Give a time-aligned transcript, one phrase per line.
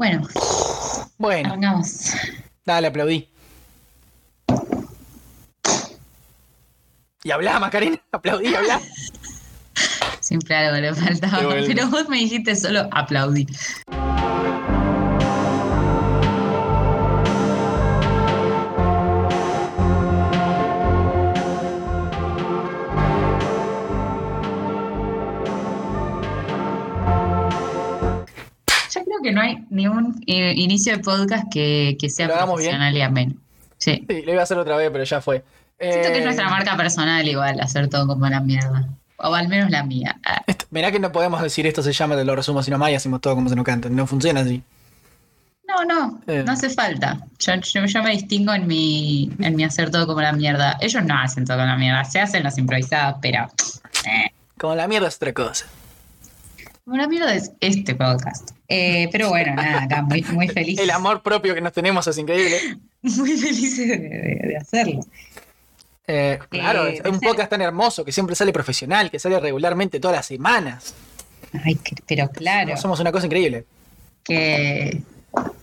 [0.00, 0.26] Bueno,
[1.18, 2.12] Bueno, arrancamos.
[2.64, 3.28] dale, aplaudí.
[7.22, 8.80] Y hablá, Macarena, aplaudí, hablá.
[10.20, 11.40] Siempre algo le faltaba.
[11.66, 13.48] Pero vos me dijiste solo aplaudir.
[29.30, 32.38] Que no hay ni un eh, inicio de podcast que, que sea bien.
[32.40, 33.34] profesional y ameno.
[33.78, 34.04] Sí.
[34.08, 35.42] Sí, lo iba a hacer otra vez, pero ya fue.
[35.78, 38.88] Siento que Eh, es nuestra marca personal igual, hacer todo como la mierda.
[39.22, 40.18] O al menos la mía.
[40.24, 42.90] Ah, esto- mirá que no podemos decir esto se llama, te lo resumo así nomás
[42.90, 43.88] y hacemos todo como se nos canta.
[43.88, 44.62] No funciona así.
[45.68, 46.42] No, no, Eh.
[46.44, 47.18] no hace falta.
[47.38, 50.76] Yo, yo, yo me distingo en mi, en mi hacer todo como la mierda.
[50.80, 53.44] Ellos no hacen todo como la mierda, se hacen las improvisadas, pero
[54.04, 55.66] eh, Como la mierda es otra cosa.
[56.96, 58.50] La mierda es este podcast.
[58.68, 60.78] Eh, pero bueno, nada, acá muy, muy feliz.
[60.78, 62.58] El amor propio que nos tenemos es increíble.
[63.02, 65.00] Muy feliz de, de- de hacerlo.
[66.06, 69.98] Eh, claro, Eh, es un podcast tan hermoso que siempre sale profesional, que sale regularmente
[70.00, 70.94] todas las semanas.
[71.64, 73.64] Ay, que- pero claro, Somos una cosa increíble.
[74.22, 75.00] que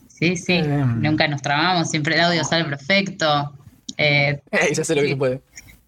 [0.08, 1.02] sí, sí, Em.
[1.02, 3.54] nunca nos trabamos, siempre el audio sale perfecto.
[3.98, 5.42] Eh, Eh, se hace lo que se puede,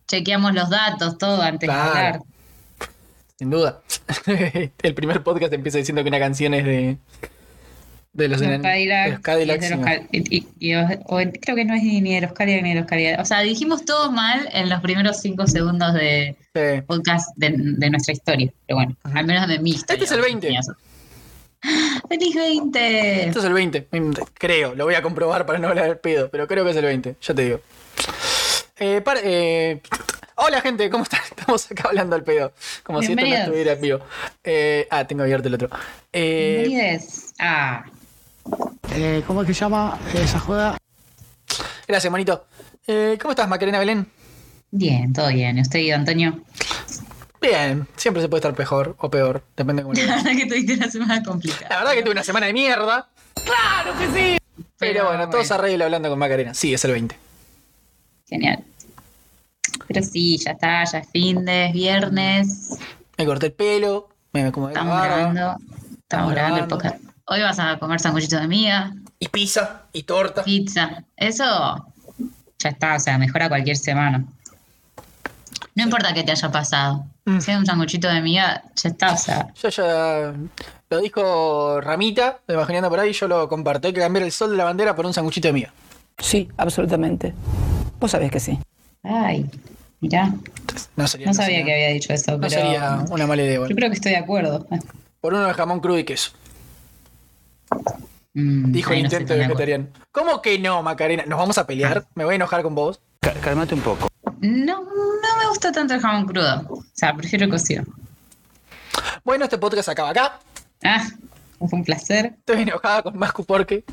[0.08, 1.94] chequeamos los datos, todo antes Claro.
[1.94, 2.22] de hablar.
[3.40, 3.82] Sin duda.
[4.84, 6.98] El primer podcast empieza diciendo que una canción es de.
[8.12, 8.60] De los, Los
[9.22, 9.72] Cadillacs,
[10.12, 12.86] y y- y- y- creo que no es ni de los Cadillacs ni de los
[12.90, 13.22] Cadillacs.
[13.22, 16.82] O sea, dijimos todo mal en los primeros cinco segundos de Sí.
[16.86, 18.52] podcast de, de nuestra historia.
[18.68, 19.94] Pero bueno, al menos de mi historia.
[20.04, 20.50] Este es el 20.
[22.10, 23.28] ¡Feliz 20!
[23.28, 24.76] Esto es el 20, mm, creo.
[24.76, 27.16] Lo voy a comprobar para no hablar del pedo, pero creo que es el 20,
[27.22, 27.62] ya te digo.
[28.80, 29.82] Eh, para- eh,
[30.40, 31.22] hola gente, ¿cómo están?
[31.30, 32.52] Estamos acá hablando al pedo.
[32.84, 34.00] Como si esto no estuviera en vivo.
[34.44, 35.70] Eh, ah, tengo abierto el otro.
[36.12, 37.34] Eh, Bienvenides.
[37.40, 37.84] Ah,
[38.92, 40.78] Eh, ¿Cómo es que se llama esa joda?
[41.88, 42.46] gracias, monito.
[42.88, 44.08] Eh, ¿Cómo estás, Macarena Belén?
[44.72, 45.58] bien, todo bien.
[45.58, 46.40] ¿Y usted, Guido Antonio?
[47.42, 50.74] Bien, siempre se puede estar mejor o peor, depende de cómo La verdad que tuviste
[50.74, 51.70] una semana complicada.
[51.70, 53.10] La verdad que tuve una semana de mierda.
[53.34, 54.38] ¡Claro que sí!
[54.78, 56.54] Pero, bueno, todo se arregla hablando con Macarena.
[56.54, 57.16] Sí, es el 20.
[58.28, 58.64] Genial.
[59.90, 62.78] Pero sí, ya está, ya es fin de viernes.
[63.18, 65.56] Me corté el pelo, me la Estamos grabando.
[65.98, 66.98] Estamos grabando el podcast.
[67.26, 70.44] Hoy vas a comer sanguchito de miga, Y pizza, y torta.
[70.44, 71.04] pizza.
[71.18, 71.88] Eso
[72.60, 74.24] ya está, o sea, mejora cualquier semana.
[75.74, 77.06] No importa que te haya pasado.
[77.26, 77.40] Mm.
[77.40, 79.48] Si hay un sanguchito de miga, ya está, o sea.
[79.56, 80.34] Yo ya
[80.92, 83.88] lo dijo Ramita, de Imaginando por ahí, yo lo comparto.
[83.88, 85.74] Hay que cambiar el sol de la bandera por un sanguchito de miga.
[86.20, 87.34] Sí, absolutamente.
[88.00, 88.60] Vos sabés que sí.
[89.04, 89.50] Ay,
[90.02, 90.34] mirá.
[90.96, 92.50] No sería, No sabía sería- que había dicho eso, no pero.
[92.52, 93.60] sería una mala idea.
[93.68, 94.68] Yo creo que estoy de acuerdo.
[95.22, 96.32] Por uno de jamón crudo y queso.
[98.34, 99.88] Mm, Dijo el intento de vegetariano.
[100.12, 101.24] ¿Cómo que no, Macarena?
[101.26, 102.06] ¿Nos vamos a pelear?
[102.16, 103.02] ¿Me voy a enojar con vos?
[103.42, 104.08] Cálmate un poco.
[104.40, 106.66] No, no me gusta tanto el jamón crudo.
[106.70, 107.84] O sea, prefiero el cocido.
[109.24, 110.40] Bueno, este podcast acaba acá.
[110.84, 111.06] Ah,
[111.58, 112.36] fue un placer.
[112.38, 113.84] Estoy enojada con Mascu porque.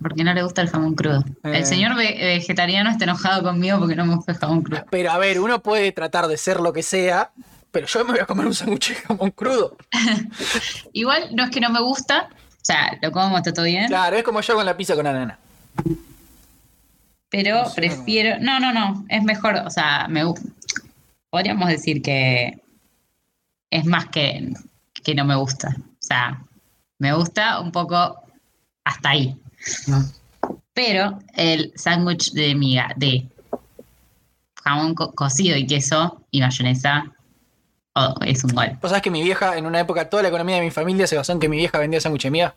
[0.00, 1.24] Porque no le gusta el jamón crudo.
[1.44, 1.58] Eh.
[1.58, 4.84] El señor ve- vegetariano está enojado conmigo porque no me gusta el jamón crudo.
[4.90, 7.30] Pero a ver, uno puede tratar de ser lo que sea,
[7.70, 9.76] pero yo me voy a comer un sándwich de jamón crudo.
[10.92, 12.28] Igual no es que no me gusta.
[12.32, 13.88] O sea, lo como, está todo bien.
[13.88, 15.38] Claro, es como yo con la pizza con anana.
[17.30, 18.38] Pero sé, prefiero.
[18.40, 19.04] No, no, no.
[19.08, 19.56] Es mejor.
[19.66, 20.40] O sea, me gu-
[21.30, 22.60] Podríamos decir que
[23.70, 24.52] es más que,
[25.04, 25.68] que no me gusta.
[25.78, 26.42] O sea,
[26.98, 28.20] me gusta un poco
[28.84, 29.36] hasta ahí.
[30.74, 33.26] Pero el sándwich de miga de
[34.64, 37.12] jamón co- cocido y queso y mayonesa
[37.94, 38.78] oh, es un gol.
[38.80, 41.16] Vos sabés que mi vieja, en una época, toda la economía de mi familia se
[41.16, 42.54] basó en que mi vieja vendía sándwich de miga.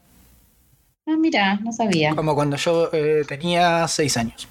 [1.05, 2.15] Ah, mira, no sabía.
[2.15, 4.47] Como cuando yo eh, tenía seis años.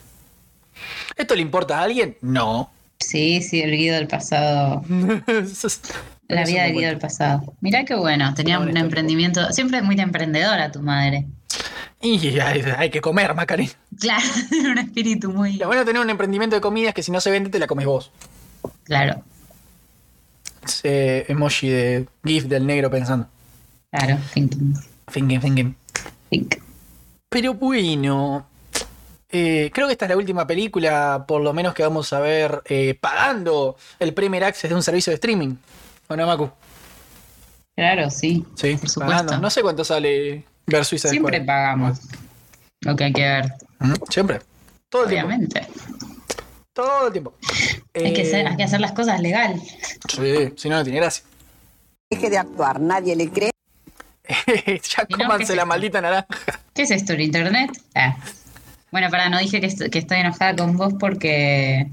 [1.16, 2.16] ¿Esto le importa a alguien?
[2.20, 2.70] No.
[3.00, 4.82] Sí, sí, el Guido del pasado.
[6.28, 7.54] La vida del Guido del pasado.
[7.60, 9.50] Mirá qué bueno, tenía un emprendimiento.
[9.52, 11.26] Siempre es muy emprendedora tu madre.
[12.04, 13.70] Y hay, hay que comer, Macarena.
[14.00, 15.52] Claro, tiene un espíritu muy.
[15.54, 17.58] Lo bueno de tener un emprendimiento de comida es que si no se vende, te
[17.60, 18.10] la comes vos.
[18.84, 19.22] Claro,
[20.64, 23.28] Ese emoji de GIF del negro pensando.
[23.90, 24.74] claro, thinking.
[25.12, 25.76] Thinking, thinking.
[26.30, 26.54] think.
[27.28, 28.46] Pero bueno.
[29.30, 32.62] eh, creo que esta es la última película, por lo menos que vamos a ver
[32.66, 35.54] eh, pagando el Premier Access de un servicio de streaming.
[36.08, 36.50] ¿O no, Macu?
[37.74, 38.44] Claro, sí.
[38.54, 39.00] Sí, por supuesto.
[39.00, 39.38] pagando.
[39.38, 40.44] No sé cuánto sale
[41.10, 42.00] Siempre pagamos
[42.80, 43.52] lo que hay que ver,
[44.08, 44.40] Siempre.
[44.88, 45.26] Todo el tiempo.
[45.28, 45.66] obviamente.
[46.72, 47.34] Todo el tiempo.
[47.94, 49.60] Hay, que hacer, hay que hacer las cosas legal.
[50.08, 51.24] Sí, si no, no tiene gracia.
[52.10, 53.50] Deje de actuar, nadie le cree.
[54.26, 56.26] ya no, cómanse ¿qué es la maldita naranja.
[56.74, 57.70] ¿Qué es esto, el internet?
[57.94, 58.16] Ah.
[58.90, 61.88] Bueno, para, no dije que, est- que estoy enojada con vos porque.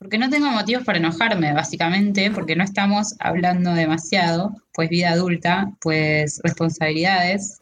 [0.00, 5.70] Porque no tengo motivos para enojarme, básicamente, porque no estamos hablando demasiado, pues vida adulta,
[5.80, 7.60] pues responsabilidades.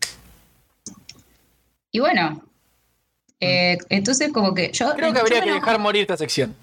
[1.90, 2.42] Y bueno,
[3.40, 4.94] eh, entonces como que yo...
[4.94, 6.54] Creo que habría que enojo- dejar morir esta sección.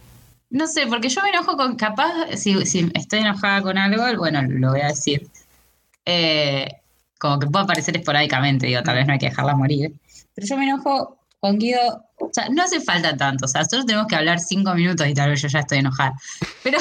[0.49, 4.41] No sé, porque yo me enojo con, capaz, si, si estoy enojada con algo, bueno,
[4.43, 5.27] lo voy a decir.
[6.05, 6.71] Eh,
[7.19, 9.91] como que puede aparecer esporádicamente, digo, tal vez no hay que dejarla morir.
[10.35, 13.85] Pero yo me enojo con Guido, o sea, no hace falta tanto, o sea, solo
[13.85, 16.13] tenemos que hablar cinco minutos y tal vez yo ya estoy enojada.
[16.63, 16.79] Pero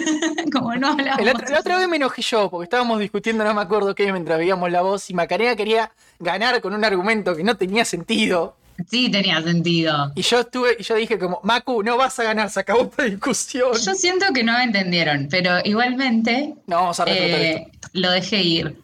[0.52, 1.20] como no hablamos...
[1.20, 4.10] El otro- la otra vez me enojé yo porque estábamos discutiendo, no me acuerdo qué,
[4.10, 8.56] mientras veíamos la voz y Macarena quería ganar con un argumento que no tenía sentido.
[8.90, 10.12] Sí, tenía sentido.
[10.14, 13.04] Y yo estuve, y yo dije como, Macu, no vas a ganar, se acabó esta
[13.04, 13.72] discusión.
[13.72, 17.88] Yo siento que no me entendieron, pero igualmente No, vamos a eh, esto.
[17.94, 18.76] lo dejé ir.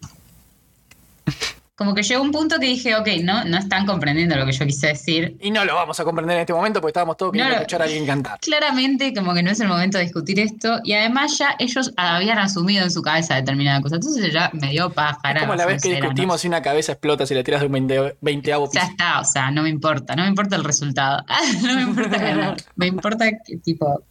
[1.83, 4.65] Como que llegó un punto que dije, ok, no, no están comprendiendo lo que yo
[4.65, 5.37] quise decir.
[5.41, 7.83] Y no lo vamos a comprender en este momento porque estábamos todos queriendo No escuchar
[7.83, 8.39] a alguien cantar.
[8.41, 10.79] Claramente, como que no es el momento de discutir esto.
[10.85, 13.97] Y además ya ellos habían asumido en su cabeza determinada cosa.
[13.97, 15.41] Entonces ya me dio pájara.
[15.41, 18.19] Como la vez que discutimos si una cabeza explota si le tiras de un 20,
[18.21, 18.87] 20 Ya piso.
[18.87, 20.15] está, o sea, no me importa.
[20.15, 21.25] No me importa el resultado.
[21.65, 22.57] no me importa ganar.
[22.77, 24.05] Me importa que, tipo...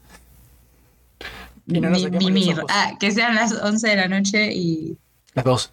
[1.72, 2.62] Que no nos mimir.
[2.68, 4.98] Ah, que sean las 11 de la noche y
[5.36, 5.72] Las dos.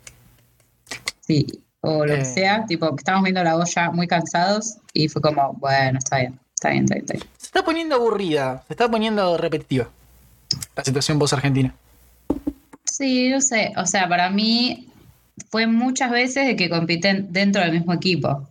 [1.26, 1.44] Sí,
[1.80, 2.24] o lo que Eh.
[2.24, 6.38] sea, tipo, que estábamos viendo la olla muy cansados y fue como, bueno, está bien,
[6.54, 7.26] está bien, está bien, está bien.
[7.38, 9.88] Se está poniendo aburrida, se está poniendo repetitiva.
[10.76, 11.74] La situación voz argentina.
[12.84, 14.88] Sí, yo sé, o sea, para mí
[15.50, 18.48] fue muchas veces de que compiten dentro del mismo equipo.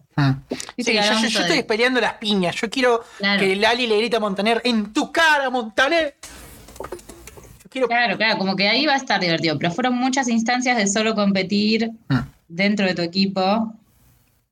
[0.77, 1.01] Sí, que yo,
[1.41, 2.55] estoy peleando las piñas.
[2.55, 3.39] Yo quiero Claro.
[3.39, 6.15] que Lali le grite a Montaner en tu cara, Montaner.
[7.63, 7.87] Yo quiero.
[7.87, 11.13] Claro, claro, como que ahí va a estar divertido, pero fueron muchas instancias de solo
[11.13, 12.17] competir Mm.
[12.47, 13.73] Dentro de tu equipo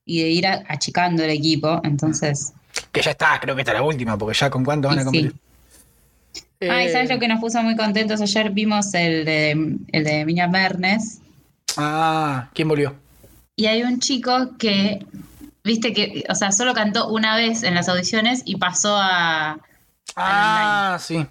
[0.04, 2.52] y de ir achicando el equipo, entonces...
[2.92, 5.02] Que ya está, creo que esta es la última, porque ya con cuánto van a
[5.02, 5.04] sí.
[5.04, 5.34] competir.
[6.70, 8.20] Ah, y ¿sabes lo que nos puso muy contentos?
[8.20, 11.20] Ayer vimos el de, el de Miña Mernes.
[11.76, 12.94] Ah, ¿quién volvió?
[13.56, 15.04] Y hay un chico que,
[15.64, 19.58] viste que, o sea, solo cantó una vez en las audiciones y pasó a
[20.14, 21.26] Ah, sí.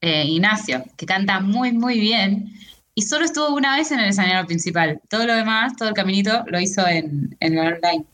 [0.00, 2.52] eh, Ignacio, que canta muy, muy bien.
[2.94, 5.00] Y solo estuvo una vez en el escenario principal.
[5.08, 8.04] Todo lo demás, todo el caminito, lo hizo en, en el online,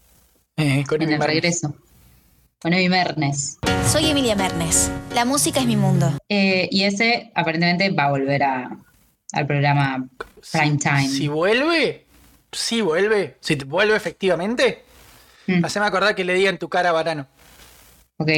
[0.56, 1.34] Eh, con en Emi el Marnes.
[1.34, 1.74] regreso.
[2.60, 3.58] Con Evi Mernes.
[3.90, 4.90] Soy Emilia Mernes.
[5.14, 6.12] La música es mi mundo.
[6.28, 8.76] Eh, y ese aparentemente va a volver a,
[9.32, 10.08] al programa
[10.52, 11.08] Prime Time.
[11.08, 12.06] Si vuelve,
[12.52, 14.84] si vuelve, si vuelve efectivamente,
[15.50, 17.26] Mm, haceme acordar que le diga en tu cara Varano.
[18.18, 18.28] ok.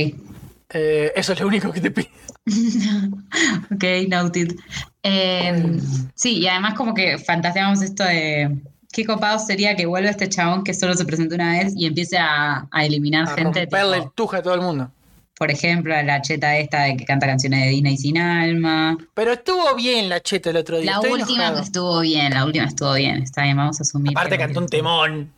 [0.72, 2.08] Eh, eso es lo único que te pido.
[3.74, 4.54] Ok, noted.
[5.02, 5.78] Eh,
[6.14, 8.56] sí, y además como que fantaseamos esto de
[8.92, 12.18] qué copado sería que vuelva este chabón que solo se presentó una vez y empiece
[12.18, 14.90] a, a eliminar A gente, romperle tipo, el tuja a todo el mundo.
[15.38, 18.98] por ejemplo, a la cheta esta de que canta canciones de Disney sin alma.
[19.14, 20.90] Pero estuvo bien la cheta el otro día.
[20.92, 21.62] La estoy última enojado.
[21.62, 24.12] estuvo bien, la última estuvo bien, está bien, vamos a asumir.
[24.12, 25.32] Aparte cantó un temón.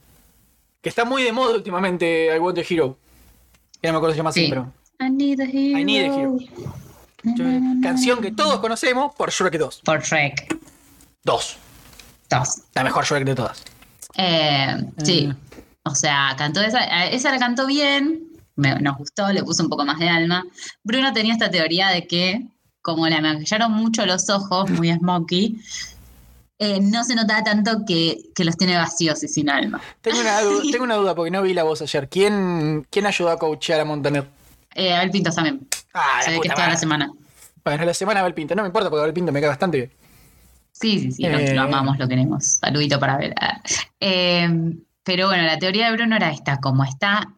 [0.80, 2.98] Que está muy de moda últimamente, I Want a Hero.
[3.80, 4.72] Que no me acuerdo si se llama así, pero.
[5.06, 5.78] I need a hero.
[5.78, 6.38] I need a hero.
[7.82, 9.80] Canción que todos conocemos por Shrek 2.
[9.84, 10.56] Por Shrek
[11.24, 11.56] 2.
[12.30, 12.48] 2.
[12.74, 13.62] La mejor Shrek de todas.
[14.16, 15.36] Eh, sí, Mm.
[15.84, 18.24] o sea, cantó esa, esa la cantó bien,
[18.56, 20.44] me- nos gustó, le puso un poco más de alma.
[20.82, 22.42] Bruno tenía esta teoría de que,
[22.82, 25.60] como le maquillaron mucho los ojos, muy smokey,
[26.58, 29.80] eh, no se notaba tanto que, que los tiene vacíos y sin alma.
[30.00, 32.08] Tengo una, duda, tengo una duda porque no vi la voz ayer.
[32.08, 34.26] ¿Quién, quién ayudó a coachear a Montaner?
[34.74, 37.12] Eh, Abel Pinto también, Ah, se ve que es toda la semana.
[37.64, 38.54] Bueno, la semana Abel Pinto.
[38.54, 39.92] No me importa porque Abel Pinto me cae bastante bien.
[40.72, 41.54] Sí, sí, sí, lo, Eh.
[41.54, 42.44] lo amamos, lo queremos.
[42.60, 43.34] Saludito para ver.
[43.40, 43.60] Ah.
[44.00, 44.48] Eh,
[45.04, 47.28] pero bueno, la teoría de Bruno era esta, como está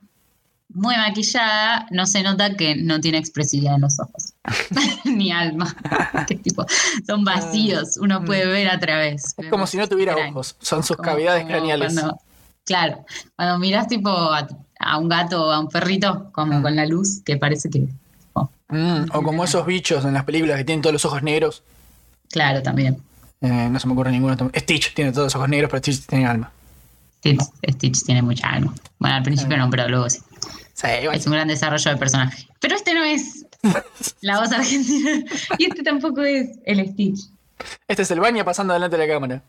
[0.69, 4.35] muy maquillada, no se nota que no tiene expresividad en los ojos,
[5.05, 5.75] ni alma.
[6.43, 6.65] Tipo,
[7.07, 9.35] son vacíos, uno puede ver a través.
[9.39, 9.43] Ah.
[9.43, 10.57] Es como si no tuviera ojos.
[10.61, 11.95] Son sus Como- cavidades como craneales.
[11.95, 12.19] cuando-
[12.65, 13.05] claro,
[13.37, 14.47] cuando miras tipo a,
[14.85, 16.63] a un gato o a un perrito, como Mm.
[16.63, 17.87] con la luz, que parece que...
[18.35, 21.63] oh, Mm, o como esos bichos en las películas que tienen todos los ojos negros.
[22.31, 22.99] claro, también.
[23.41, 24.37] Eh, no se me ocurre ninguno.
[24.57, 26.51] Stitch tiene todos los ojos negros, pero Stitch tiene alma.
[27.19, 28.75] Stitch, Stitch tiene mucha alma.
[28.99, 30.21] Bueno, al principio no, pero luego sí.
[31.13, 32.49] Es un gran desarrollo de personaje.
[32.61, 33.47] Pero este no es
[34.23, 35.11] la voz argentina.
[35.59, 37.21] Y este tampoco es el Stitch.
[37.87, 39.43] Este es el baño pasando delante de la cámara.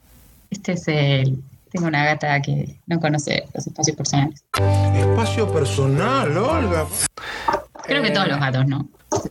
[0.52, 1.42] Este es el.
[1.76, 4.46] Tengo una gata que no conoce los espacios personales.
[4.96, 6.86] Espacio personal, Olga.
[7.84, 8.88] Creo que Eh, todos los gatos, ¿no?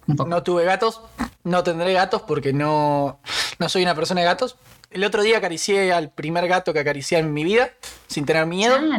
[0.06, 0.28] Un poco.
[0.28, 1.00] No tuve gatos,
[1.44, 3.18] no tendré gatos porque no,
[3.58, 4.56] no soy una persona de gatos.
[4.90, 7.70] El otro día acaricié al primer gato que acaricié en mi vida,
[8.08, 8.76] sin tener miedo.
[8.78, 8.98] Ah.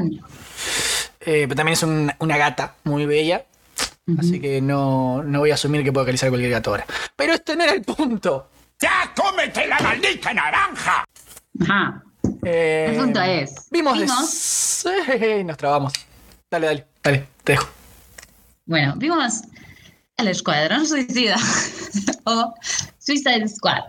[1.20, 3.46] Eh, pero también es un- una gata muy bella.
[4.18, 6.86] Así que no, no voy a asumir que puedo acariciar cualquier gato ahora.
[7.16, 8.50] Pero este no era el punto.
[8.82, 11.06] ¡Ya cómete la maldita naranja!
[11.62, 12.02] Ajá.
[12.46, 15.94] Eh, El punto es, Vimos, de- vimos- Eh, nos trabamos.
[16.50, 17.68] Dale, dale, dale, te dejo.
[18.66, 19.42] Bueno, vimos
[20.18, 21.36] El Escuadrón Suicida
[22.26, 22.54] o
[23.00, 23.82] Suicide Squad.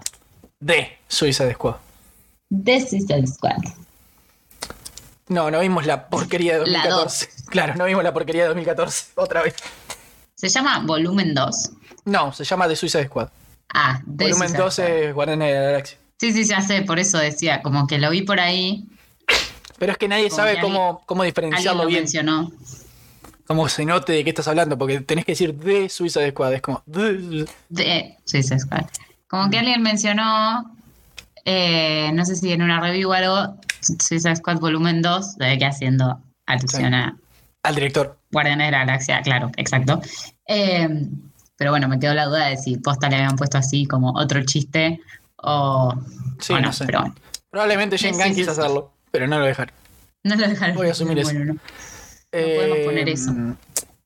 [0.59, 1.77] De Suiza Squad.
[2.65, 3.59] The Suicide Squad.
[5.29, 7.29] No, no vimos la porquería de La 2014.
[7.51, 9.07] Claro, no vimos la porquería de 2014.
[9.17, 9.55] Otra vez.
[10.35, 11.71] Se llama Volumen 2.
[12.07, 13.29] No, se llama The Suicide Squad.
[13.75, 14.89] Ah, The Volumen Suicide 2 Squad.
[14.89, 15.99] es Guardianes de la Galaxia.
[16.19, 18.87] Sí, sí, ya sé, por eso decía, como que lo vi por ahí,
[19.79, 22.01] Pero es que nadie Como sabe que cómo, cómo alguien diferenciarlo lo bien.
[22.05, 22.51] mencionó.
[23.47, 26.55] Cómo se note de qué estás hablando, porque tenés que decir de Suicide Squad.
[26.55, 26.83] Es como.
[26.87, 28.87] de- De Suicide Squad.
[29.29, 30.75] Como que alguien mencionó,
[31.45, 35.67] eh, no sé si en una review o algo, Suicide Squad Volumen 2, debe que
[35.67, 36.95] haciendo alusión Sí.
[36.97, 37.15] a
[37.63, 38.19] Al director.
[38.33, 40.01] Guardianes de la Galaxia, claro, exacto.
[40.49, 40.89] Eh,
[41.57, 44.43] pero bueno, me quedó la duda de si posta le habían puesto así como otro
[44.45, 45.01] chiste
[45.39, 45.95] o,
[46.41, 46.87] Sí, o no sé.
[46.87, 47.15] Pero bueno,
[47.51, 49.75] Probablemente James Sí, Gunn quiso hacerlo, pero no lo dejaron.
[50.25, 50.77] no lo dejaron.
[50.77, 51.33] Voy a asumir eso.
[51.35, 51.55] No.
[52.31, 53.31] podemos poner eso.
[53.31, 53.55] Eh,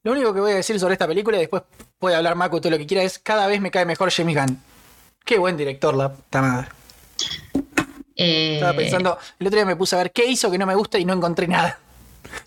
[0.04, 1.62] Lo único que voy a decir sobre esta película, y después
[1.98, 4.62] puede hablar Mako todo lo que quiera, es cada vez me cae mejor James Gunn.
[5.24, 6.68] Qué buen director, la puta madre.
[8.16, 10.74] Eh, Estaba pensando, el otro día me puse a ver qué hizo que no me
[10.74, 11.78] gusta y no encontré nada.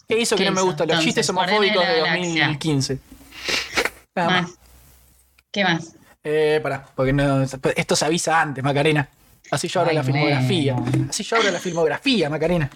[0.07, 0.83] ¿Qué hizo que ¿Qué no me gusta?
[0.85, 1.05] Los entonces?
[1.05, 2.45] chistes homofóbicos de la Galaxia.
[2.47, 2.99] 2015.
[4.15, 4.41] Nada más.
[4.43, 4.51] más.
[5.51, 5.95] ¿Qué más?
[6.23, 9.07] Eh, pará, porque no, esto se avisa antes, Macarena.
[9.51, 10.73] Así yo abro Ay, la filmografía.
[10.73, 11.07] bueno.
[11.09, 12.69] Así yo abro la filmografía, Macarena.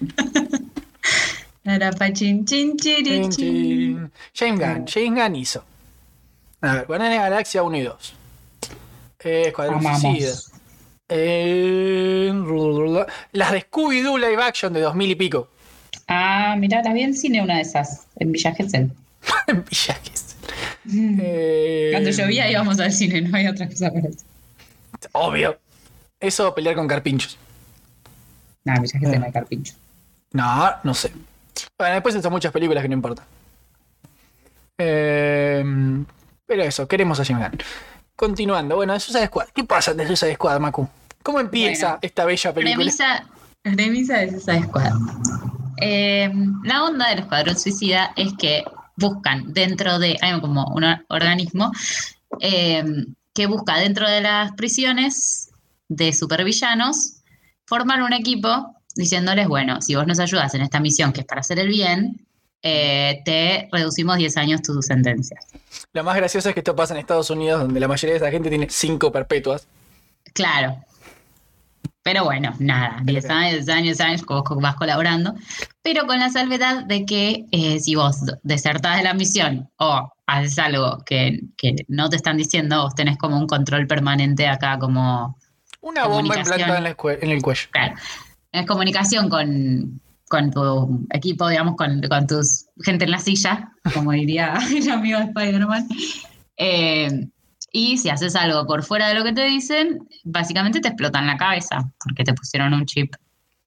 [1.66, 3.32] Arapachín, chin, chiri, Chin, chin.
[3.32, 4.12] chin.
[4.34, 4.86] James Gunn.
[4.88, 5.64] James Gunn hizo.
[6.62, 8.14] A ver, Guardianes Galaxia 1 y 2.
[9.24, 9.82] Eh, Escuadrón.
[10.00, 10.34] Suicida.
[11.10, 12.32] Eh,
[13.34, 15.50] las de Scooby-Doo live action de 2000 y pico.
[16.08, 18.92] Ah, mirá, la vi en cine una de esas, en Villa Gesell.
[19.48, 20.27] En Villa Gesell.
[20.94, 24.20] Eh, Cuando llovía íbamos al cine, no había otra cosa para eso.
[25.12, 25.58] Obvio.
[26.20, 27.38] Eso pelear con carpinchos.
[28.66, 29.74] No, Villa Gesell no hay carpincho.
[30.34, 31.12] No, no sé.
[31.78, 33.26] Bueno, después son muchas películas que no importan.
[34.78, 35.64] Eh,
[36.46, 37.60] pero eso, queremos a James Gunn.
[38.16, 39.48] Continuando, bueno, de Suicide Squad.
[39.54, 40.88] ¿Qué pasa de Suicide Squad, Macu?
[41.24, 42.76] ¿Cómo empieza Bueno, esta bella película?
[42.76, 43.26] Premisa,
[43.64, 44.92] premisa de Suicide Squad.
[45.80, 46.32] Eh,
[46.64, 48.64] la onda del Escuadrón Suicida es que
[48.98, 51.72] buscan dentro de, hay como un or- organismo
[52.42, 52.84] eh,
[53.34, 55.50] que busca dentro de las prisiones
[55.88, 57.14] de supervillanos
[57.66, 61.42] formar un equipo diciéndoles, bueno, si vos nos ayudas en esta misión que es para
[61.42, 62.20] hacer el bien,
[62.64, 65.40] eh, te reducimos 10 años tu sentencia.
[65.94, 68.32] Lo más gracioso es que esto pasa en Estados Unidos, donde la mayoría de esa
[68.32, 69.68] gente tiene cinco perpetuas.
[70.34, 70.78] Claro.
[72.08, 75.36] Pero bueno, nada, 10 años, 10 años, 10 años, vos vas colaborando.
[75.82, 80.58] Pero con la salvedad de que eh, si vos desertás de la misión o haces
[80.58, 85.38] algo que, que no te están diciendo, vos tenés como un control permanente acá, como,
[85.82, 87.68] Una bomba implantada en, la en el cuello.
[87.72, 87.96] claro,
[88.54, 90.00] es comunicación con,
[90.30, 95.20] con tu equipo, digamos, con, con tus gente en la silla, como diría el amigo
[95.20, 95.88] de Spider-Man.
[96.56, 97.28] Eh,
[97.80, 101.38] y si haces algo por fuera de lo que te dicen, básicamente te explotan la
[101.38, 103.14] cabeza, porque te pusieron un chip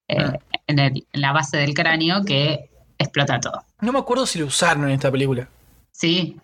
[0.09, 0.39] eh, Ah.
[0.67, 3.63] en, el- en la base del cráneo que explota todo.
[3.81, 5.47] No me acuerdo si lo usaron en esta película.
[5.93, 6.37] ¿Sí?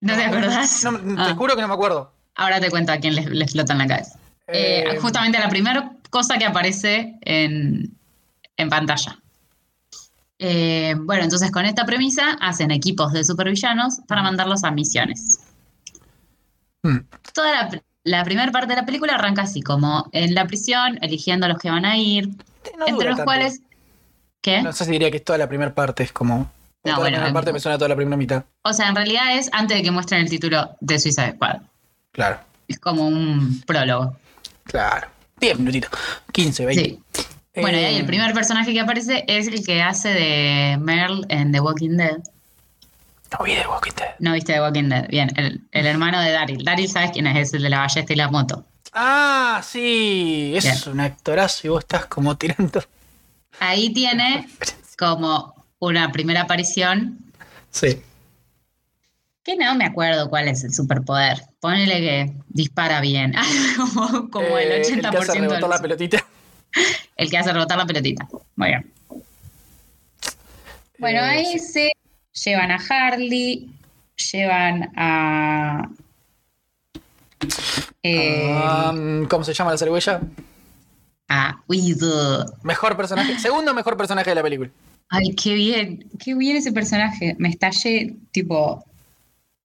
[0.00, 0.84] ¿No te acordás?
[0.84, 2.12] No, te Ah, juro que no me acuerdo.
[2.34, 4.18] ahora te cuento a quién le, le explotan la cabeza.
[4.48, 7.96] Eh, Eh, justamente la primera cosa que aparece en,
[8.56, 9.18] en pantalla.
[10.38, 15.40] Eh, bueno, entonces con esta premisa hacen equipos de supervillanos para mandarlos a misiones.
[16.82, 16.98] hmm.
[17.32, 21.46] Toda la, la primera parte de la película arranca así, como en la prisión, eligiendo
[21.46, 22.28] a los que van a ir,
[22.78, 23.24] No entre los tanto.
[23.24, 23.60] cuales...
[24.42, 24.62] ¿Qué?
[24.62, 26.38] No sé si diría que es toda la primera parte, es como.
[26.38, 26.48] No,
[26.84, 28.44] toda bueno, la primera em- parte me suena toda la primera mitad.
[28.62, 31.62] O sea, en realidad es antes de que muestren el título de Suicide Squad.
[32.12, 32.38] Claro,
[32.68, 34.16] Es como un prólogo.
[34.64, 35.08] claro.
[35.40, 35.90] 10 minutitos.
[36.32, 36.84] 15, 20.
[37.12, 37.22] Sí.
[37.60, 41.52] Bueno, y Eh, el primer personaje que aparece es el que hace de Merle en
[41.52, 42.18] The Walking Dead.
[43.38, 44.14] No vi de Walking Dead.
[44.20, 45.08] No viste The Walking Dead.
[45.08, 46.64] Bien, el, el hermano de Daryl.
[46.64, 47.48] Daryl, ¿sabes quién es?
[47.48, 48.64] Es el de la ballesta y la moto.
[48.92, 50.52] Ah, sí.
[50.54, 50.76] Es Bien.
[50.94, 52.82] un actorazo y vos estás como tirando.
[53.60, 54.48] Ahí tiene
[54.98, 57.18] como una primera aparición
[57.70, 58.00] Sí.
[59.44, 61.42] que no me acuerdo cuál es el superpoder.
[61.60, 63.34] Ponele que dispara bien.
[63.76, 66.24] como como el Eh, 80% El que del- la pelotita.
[67.16, 68.28] el que hace rebotar la pelotita.
[68.56, 68.92] Muy bien.
[70.98, 71.90] Bueno, Eh, ahí sí.
[72.32, 73.70] se llevan a Harley,
[74.32, 75.88] llevan a.
[78.02, 80.20] eh, ¿Cómo se llama la zarigüeya?
[81.28, 82.44] a Weasel.
[82.62, 84.70] Mejor personaje, segundo mejor personaje de la película.
[85.08, 87.34] Ay, qué bien, qué bien ese personaje.
[87.38, 88.84] Me estallé, tipo,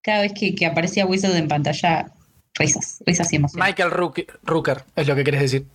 [0.02, 2.12] cada vez que, que aparecía Wizard en pantalla,
[2.56, 3.68] risas, risas y emociones.
[3.68, 5.66] Michael Rook- Rooker, es lo que querés decir.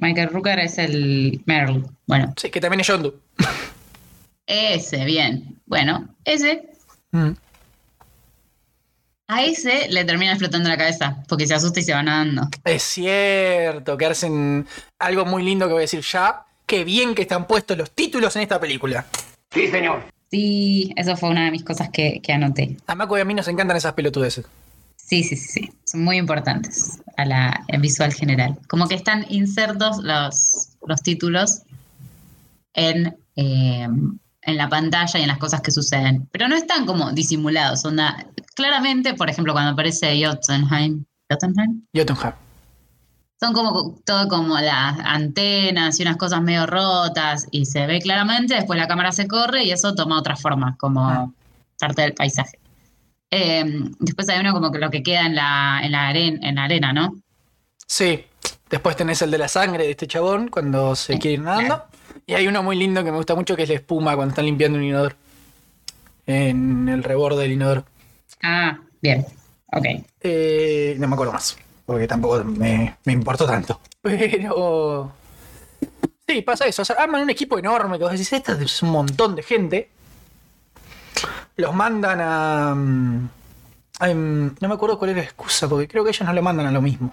[0.00, 1.82] Michael Rooker es el Merle.
[2.06, 3.14] Bueno, Sí, que también es Yondu.
[4.46, 5.56] ese, bien.
[5.66, 6.70] Bueno, ese,
[7.10, 7.30] Mm.
[9.28, 12.48] a ese le termina explotando la cabeza, porque se asusta y se va nadando.
[12.64, 14.66] Es cierto, que hacen
[14.98, 16.44] algo muy lindo que voy a decir ya.
[16.66, 19.06] Qué bien que están puestos los títulos en esta película.
[19.52, 20.04] Sí, señor.
[20.30, 22.76] Sí, eso fue una de mis cosas que, que anoté.
[22.86, 24.44] A Mako y a mí nos encantan esas pelotudeces.
[25.08, 25.72] Sí, sí, sí, sí.
[25.84, 28.58] Son muy importantes a la visual general.
[28.68, 31.62] Como que están insertos los, los títulos
[32.74, 33.88] en, eh,
[34.42, 36.28] en la pantalla y en las cosas que suceden.
[36.30, 37.84] Pero no están como disimulados.
[37.86, 41.82] Onda, claramente, por ejemplo, cuando aparece Jotunheim, ¿Jotunheim?
[41.94, 42.34] Jotunheim.
[43.40, 48.54] Son como todo como las antenas y unas cosas medio rotas y se ve claramente,
[48.54, 51.30] después la cámara se corre y eso toma otra forma, como Ah.
[51.78, 52.58] parte del paisaje.
[53.30, 53.64] Eh,
[53.98, 56.64] después hay uno como que lo que queda en la, en la, aren- en la
[56.64, 57.14] arena, ¿no?
[57.86, 58.24] Sí.
[58.70, 61.84] Después tenés el de la sangre de este chabón cuando se quiere ir nadando.
[62.26, 64.44] Y hay uno muy lindo que me gusta mucho que es la espuma cuando están
[64.44, 65.16] limpiando un inodoro.
[66.26, 67.84] En el reborde del inodoro.
[68.42, 69.24] Ah, bien,
[69.72, 69.84] ok.
[70.20, 71.56] Eh, no me acuerdo más.
[71.86, 73.80] Porque tampoco me, me importó tanto.
[74.02, 75.10] Pero.
[76.26, 76.82] Sí, pasa eso.
[76.82, 79.88] O sea, arman un equipo enorme que vos decís, esto es un montón de gente.
[81.58, 82.72] Los mandan a.
[82.74, 83.28] mm,
[83.98, 86.40] a, mm, no me acuerdo cuál era la excusa, porque creo que ellos no lo
[86.40, 87.12] mandan a lo mismo.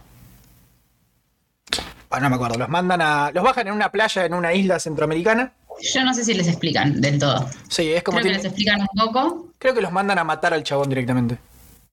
[2.12, 2.60] Ah, no me acuerdo.
[2.60, 3.32] Los mandan a.
[3.34, 5.52] Los bajan en una playa en una isla centroamericana.
[5.82, 7.50] Yo no sé si les explican del todo.
[7.70, 8.20] Sí, es como.
[8.20, 9.48] Creo que les explican un poco.
[9.58, 11.40] creo que los mandan a matar al chabón directamente.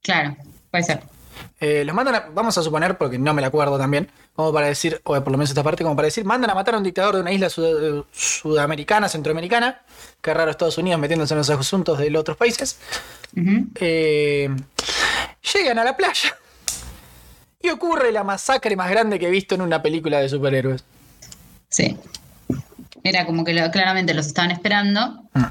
[0.03, 0.37] Claro,
[0.71, 1.03] puede ser.
[1.65, 4.67] Eh, los mandan a, vamos a suponer, porque no me la acuerdo también, como para
[4.67, 6.83] decir, o por lo menos esta parte, como para decir, mandan a matar a un
[6.83, 9.81] dictador de una isla sud- sudamericana, centroamericana,
[10.21, 12.79] que raro Estados Unidos metiéndose en los asuntos de los otros países.
[13.77, 14.51] Eh,
[15.55, 16.37] llegan a la playa
[17.61, 20.85] y ocurre la masacre más grande que he visto en una película de superhéroes.
[21.69, 21.97] Sí.
[23.05, 25.23] Era como que lo- claramente los estaban esperando.
[25.35, 25.45] Mm.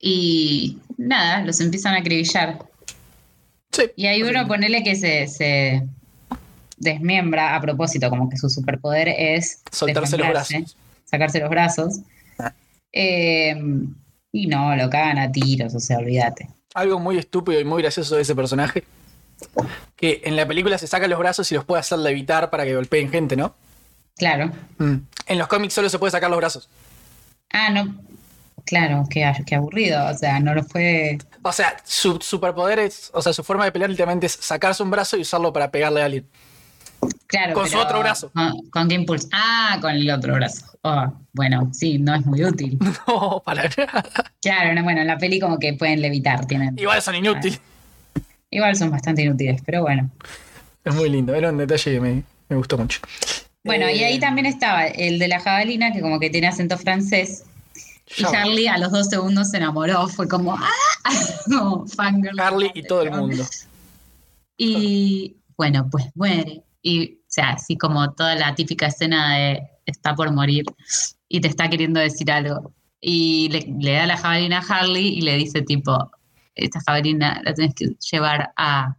[0.00, 2.58] Y nada, los empiezan a acribillar.
[3.74, 3.90] Sí.
[3.96, 5.82] Y hay uno, ponele que se, se
[6.76, 10.76] desmiembra a propósito, como que su superpoder es Soltarse los brazos.
[11.04, 12.00] sacarse los brazos.
[12.38, 12.52] Ah.
[12.92, 13.56] Eh,
[14.32, 16.48] y no, lo cagan a tiros, o sea, olvídate.
[16.74, 18.84] Algo muy estúpido y muy gracioso de ese personaje.
[19.96, 22.74] Que en la película se saca los brazos y los puede hacer levitar para que
[22.74, 23.54] golpeen gente, ¿no?
[24.16, 24.50] Claro.
[24.78, 24.96] Mm.
[25.26, 26.68] En los cómics solo se puede sacar los brazos.
[27.50, 27.94] Ah, no.
[28.64, 30.06] Claro, qué, qué aburrido.
[30.06, 31.18] O sea, no lo puede.
[31.42, 34.90] O sea, su superpoder es, o sea, su forma de pelear literalmente es sacarse un
[34.90, 36.26] brazo y usarlo para pegarle a alguien.
[37.26, 37.52] Claro.
[37.54, 38.30] Con su otro brazo.
[38.32, 39.28] ¿Con, con qué impulso?
[39.32, 40.64] Ah, con el otro brazo.
[40.82, 42.78] Oh, bueno, sí, no es muy útil.
[43.06, 44.04] No, para nada.
[44.40, 46.78] Claro, no, bueno, en la peli como que pueden levitar, tienen.
[46.78, 47.60] Igual son inútiles.
[48.50, 50.10] Igual son bastante inútiles, pero bueno.
[50.84, 53.00] Es muy lindo, era un detalle que me, me gustó mucho.
[53.64, 56.78] Bueno, y Eh, ahí también estaba el de la jabalina, que como que tiene acento
[56.78, 57.44] francés.
[58.16, 60.08] Y Harley a los dos segundos se enamoró.
[60.08, 60.68] Fue como, ¡ah!
[61.46, 62.40] Como fangirl.
[62.40, 63.44] Harley y todo el mundo.
[64.56, 66.62] Y bueno, pues muere.
[66.82, 70.64] Y, o sea, así como toda la típica escena de está por morir
[71.28, 72.72] y te está queriendo decir algo.
[73.00, 76.10] Y le, le da la jabalina a Harley y le dice tipo,
[76.54, 78.96] esta jabalina la tienes que llevar a...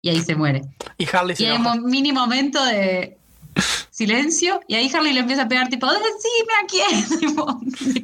[0.00, 0.62] Y ahí se muere.
[0.96, 3.17] Y Harley se Y hay un mini momento de
[3.90, 7.20] silencio y ahí Harley le empieza a pegar tipo, decime a quién.
[7.20, 7.60] Tipo,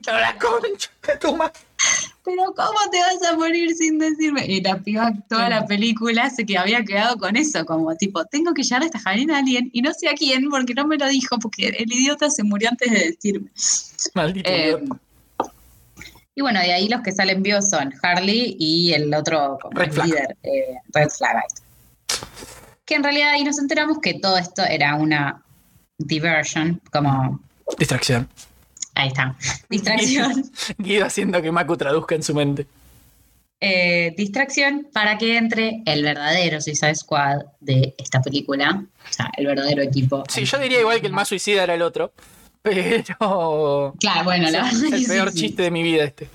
[0.07, 1.53] La concha de tu madre.
[2.25, 4.45] pero ¿cómo te vas a morir sin decirme?
[4.47, 8.55] Y la piba toda la película se que había quedado con eso, como tipo, tengo
[8.55, 11.07] que llevar esta jabalina a alguien y no sé a quién porque no me lo
[11.09, 13.51] dijo, porque el idiota se murió antes de decirme.
[14.15, 14.51] Maldito.
[14.51, 14.85] Eh,
[16.37, 19.93] y bueno, de ahí los que salen vivos son Harley y el otro como Red
[19.93, 20.07] Flag.
[20.09, 21.45] líder, eh, Red Flag.
[22.85, 25.43] Que en realidad ahí nos enteramos que todo esto era una
[25.99, 27.41] diversion, como,
[27.79, 28.29] Distracción.
[28.95, 29.35] ahí está,
[29.71, 30.51] distracción.
[30.79, 32.67] Guido haciendo que Maku traduzca en su mente.
[33.61, 39.47] eh, distracción para que entre el verdadero Suicide Squad de esta película, o sea, el
[39.47, 40.25] verdadero equipo.
[40.29, 42.13] Sí, yo diría igual que el más suicida era el otro.
[42.63, 43.95] Pero.
[44.01, 45.39] Claro, bueno, la verdad el sí, peor sí.
[45.41, 46.29] chiste de mi vida este.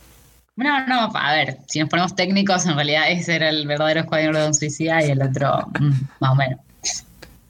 [0.62, 4.34] No, no, a ver, si nos ponemos técnicos, en realidad ese era el verdadero escuadrón
[4.34, 6.60] de un suicida y el otro, mm, más o menos.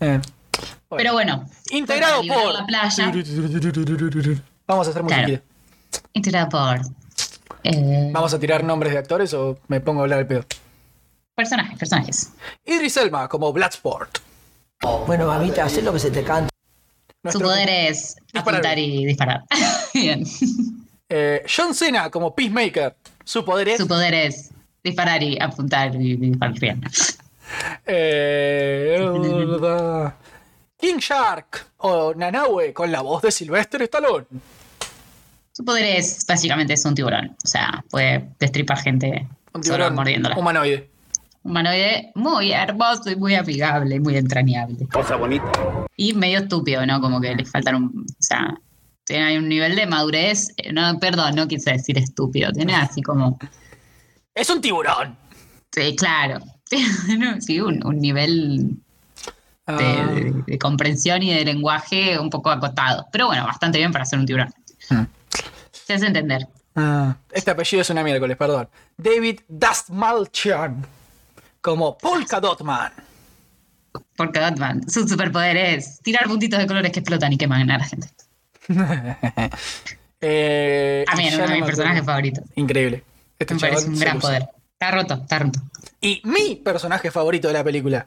[0.02, 0.20] Eh.
[0.96, 2.54] Pero bueno, Integrado por.
[2.54, 3.12] la playa.
[4.68, 5.22] Vamos a hacer Claro.
[5.24, 5.44] musiquita.
[6.14, 6.82] integrado por
[7.64, 10.46] eh, ¿Vamos a tirar nombres de actores o me pongo a hablar el pedo?
[11.36, 12.30] personajes, personajes.
[12.66, 14.20] Idris Elba como Bloodsport.
[15.08, 16.50] Bueno, mamita, haz lo que se te canta.
[17.24, 19.44] Nuestro- Su poder es apuntar y disparar.
[19.94, 20.24] Bien.
[21.10, 22.96] Eh, John Cena como Peacemaker.
[23.24, 23.78] Su poder es.
[23.80, 24.52] Su poder es
[24.84, 26.60] disparar y apuntar y disparar.
[26.60, 26.82] Bien.
[27.86, 29.00] Eh,
[30.78, 34.26] King Shark o Nanaue con la voz de Sylvester Stallone.
[35.52, 37.36] Su poder es básicamente es un tiburón.
[37.44, 40.38] O sea, puede destripar gente Un solo tiburón mordiéndola.
[40.38, 40.90] humanoide.
[41.44, 44.88] Humanoide muy hermoso y muy amigable, y muy entrañable.
[44.92, 45.52] Cosa bonita.
[45.96, 47.02] Y medio estúpido, ¿no?
[47.02, 48.06] Como que le faltan un.
[48.08, 48.60] O sea,
[49.10, 50.50] tiene un nivel de madurez.
[50.58, 52.52] eh, No, perdón, no quise decir estúpido.
[52.54, 53.38] Tiene así como.
[54.36, 55.18] Es un tiburón.
[55.74, 56.40] Sí, claro.
[57.18, 58.78] No, sí, un, un nivel
[59.68, 63.08] de, Ah, de- de comprensión y de lenguaje un poco acotado.
[63.12, 64.54] Pero bueno, bastante bien para ser un tiburón.
[64.90, 65.04] Hmm.
[65.72, 66.48] Se hace entender.
[66.76, 68.70] ah, este apellido es una miércoles, perdón.
[68.98, 70.86] David Dastmalchian
[71.62, 72.92] como Polka Dotman.
[74.16, 77.84] Porque Batman, su superpoder es tirar puntitos de colores que explotan y queman a la
[77.86, 78.08] gente.
[80.22, 82.44] Eh, A mí ya uno no de mis personajes favoritos.
[82.56, 83.06] Increíble.
[83.40, 84.28] Este Me parece un se gran luce.
[84.28, 84.48] poder.
[84.74, 85.62] Está roto, está roto.
[86.02, 88.06] Y mi personaje favorito de la película.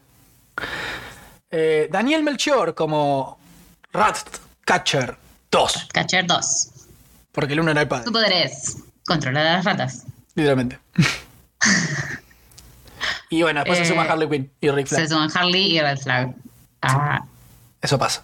[1.50, 3.38] Eh, Daniel Melchior como
[3.94, 5.16] Ratcatcher
[5.50, 5.88] 2.
[5.90, 6.68] Catcher 2.
[7.32, 10.04] Porque el uno era el padre, Su poder es controlar a las ratas.
[10.34, 10.78] literalmente.
[13.30, 15.00] y bueno, después se Eh, suma Harley Quinn y Rick Flag.
[15.00, 16.34] Se suman Harley y Red Flag
[16.82, 17.24] a,
[17.80, 18.22] Eso pasa.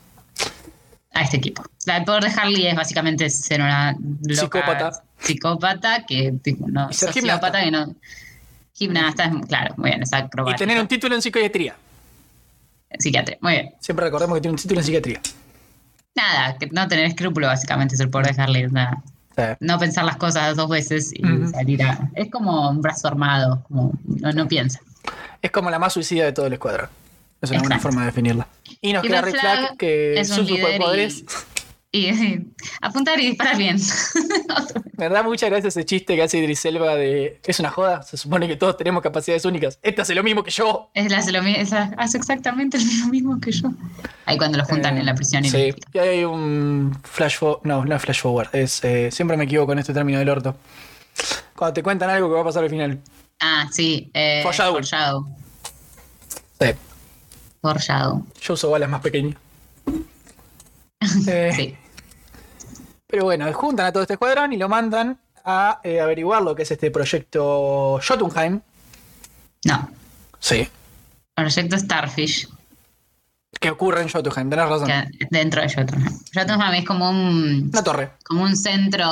[1.19, 1.63] A este equipo.
[1.87, 5.03] La- El poder de Harley es básicamente ser una loca Psicópata.
[5.21, 7.61] psicópata que tipo, no gimnasta.
[7.65, 7.95] que no
[8.75, 11.75] gimnasta es claro muy bien es Y tener un título en psiquiatría.
[12.99, 15.21] psiquiatra muy bien Siempre recordemos que tiene un título en psiquiatría.
[16.15, 20.17] nada que no tener escrúpulo básicamente es el poder de Harley sea, no pensar las
[20.17, 24.81] cosas dos veces y salir a es como un brazo armado como no, no piensa
[25.43, 26.89] es como la más suicida de todo el escuadrón.
[27.41, 28.49] Es una buena forma de definirla.
[28.81, 31.25] Y nos Y queda Red Rick Flag, Flag que es sus un líder superpoderes.
[31.93, 32.47] y, y
[32.83, 33.79] apuntar y disparar bien
[34.99, 38.17] Me da mucha gracia ese chiste que hace Idris Elba de es una joda, se
[38.17, 39.79] supone que todos tenemos capacidades únicas.
[39.83, 40.91] Esta hace lo mismo que yo.
[40.93, 43.71] Es la, hace, lo es la- hace exactamente lo mismo que yo.
[44.27, 47.61] Ahí cuando lo juntan Eh, en la prisión y Sí, y hay un flash forward.
[47.65, 48.49] No, no es flash forward.
[48.55, 50.57] Es, eh, siempre me equivoco con este término del orto.
[51.55, 52.99] Cuando te cuentan algo que va a pasar al final.
[53.41, 54.11] Ah, sí.
[54.13, 54.73] Eh, Foreshadow.
[54.75, 55.27] Foreshadow.
[57.61, 58.25] Foreshadow.
[58.41, 59.37] yo uso balas más pequeñas.
[61.29, 61.77] Eh, Sí.
[63.07, 66.63] Pero bueno, juntan a todo este escuadrón y lo mandan a eh, averiguar lo que
[66.65, 68.61] es este proyecto Jotunheim.
[69.65, 69.89] No.
[70.39, 70.69] Sí.
[71.35, 72.49] Proyecto Starfish.
[73.59, 74.89] Que ocurre en Jotunheim, tenés razón.
[74.89, 76.19] Que dentro de Jotunheim.
[76.35, 78.11] Jotunheim es como un, Una torre.
[78.25, 79.07] como un centro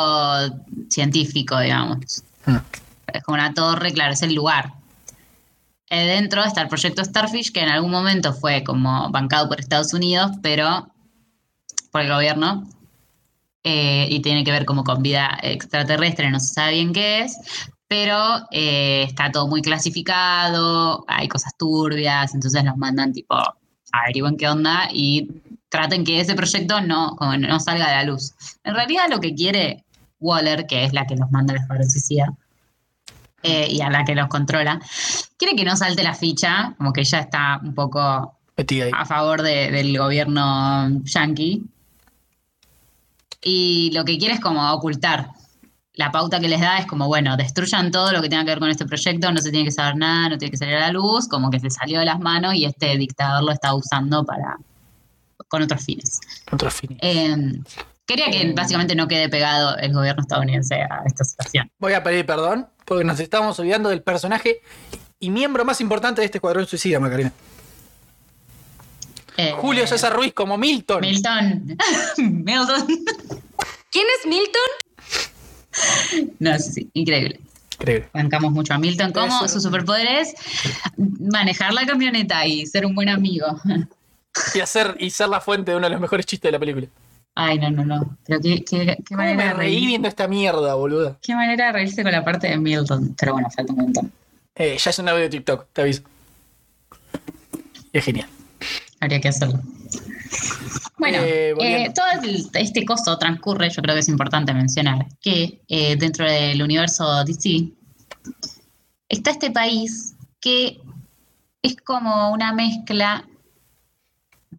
[0.91, 2.23] científico, digamos.
[2.45, 2.57] Mm.
[3.15, 4.73] Es como una torre, claro, es el lugar.
[5.89, 10.33] Dentro está el proyecto Starfish, que en algún momento fue como bancado por Estados Unidos,
[10.43, 10.89] pero
[11.93, 12.65] por el gobierno.
[13.69, 17.37] eh, y tiene que ver como con vida extraterrestre, no se sabe bien qué es,
[17.89, 18.19] pero
[18.53, 23.37] eh, está todo muy clasificado, hay cosas turbias, entonces los mandan tipo,
[23.91, 25.29] averigüen qué onda y
[25.69, 28.35] traten que ese proyecto no, no salga de la luz.
[28.63, 29.85] En realidad lo que quiere
[30.21, 32.33] Waller, que es la que los manda a la escuadrón suicida,
[33.47, 34.81] eh, y a la que los controla,
[35.39, 38.01] quiere que no salte la ficha, como que ella está un poco
[38.93, 41.63] a favor de- del gobierno yanqui.
[43.43, 45.31] Y lo que quiere es como ocultar.
[45.95, 48.59] La pauta que les da es como, bueno, destruyan todo lo que tenga que ver
[48.59, 50.91] con este proyecto, no se tiene que saber nada, no tiene que salir a la
[50.91, 54.57] luz, como que se salió de las manos y este dictador lo está usando para
[55.49, 56.21] con otros fines.
[56.51, 56.99] Otro fin.
[57.01, 57.61] Eh,
[58.07, 61.71] quería que básicamente no quede pegado el gobierno estadounidense a esta situación.
[61.79, 64.61] Voy a pedir perdón porque nos estamos olvidando del personaje
[65.19, 67.33] y miembro más importante de este escuadrón suicida, Macarena.
[69.37, 71.01] Eh, Julio César Ruiz como Milton.
[71.01, 71.77] Milton.
[72.17, 72.87] Milton.
[73.91, 74.63] ¿Quién es Milton?
[76.39, 77.41] No, sí, sí, increíble.
[77.73, 78.09] Increíble.
[78.15, 79.13] Bancamos mucho a Milton.
[79.15, 79.49] Eso.
[79.49, 80.35] su superpoder es
[80.97, 83.47] manejar la camioneta y ser un buen amigo.
[84.55, 86.87] Y, hacer, y ser la fuente de uno de los mejores chistes de la película.
[87.39, 88.17] Ay, no, no, no.
[88.27, 89.87] Pero qué, qué, qué ¿Cómo manera me de reí reír.
[89.89, 91.19] viendo esta mierda, boluda?
[91.21, 93.15] Qué manera de reírse con la parte de Milton.
[93.19, 94.13] Pero bueno, falta un montón.
[94.55, 96.03] Eh, ya es un audio de TikTok, te aviso.
[97.93, 98.29] Es genial.
[99.01, 99.61] Habría que hacerlo.
[100.99, 105.61] Bueno, Eh, eh, todo el- este costo transcurre, yo creo que es importante mencionar, que
[105.69, 107.69] eh, dentro del universo DC
[109.11, 110.81] está este país que
[111.63, 113.25] es como una mezcla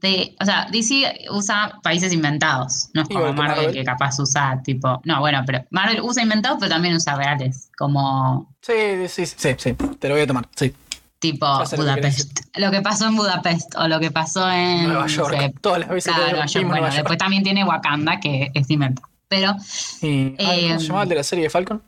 [0.02, 3.74] de, o sea, DC usa países inventados, no es como Marvel, Marvel.
[3.74, 8.54] que capaz usa tipo, no, bueno, pero Marvel usa inventados, pero también usa reales, como
[8.62, 10.74] Sí, sí, sí, sí, te lo voy a tomar, sí.
[11.20, 12.40] tipo lo que Budapest.
[12.58, 15.36] Lo que pasó en Budapest o lo que pasó en Nueva no York.
[15.40, 16.54] sé, Todas las veces claro, Nueva York.
[16.66, 16.96] Bueno, Nueva York.
[16.98, 19.08] después también tiene Wakanda, que es inventado.
[19.28, 19.56] Pero
[20.02, 21.82] Y- ah, ¿Cómo Eh, se llamaba el de la serie de Falcon?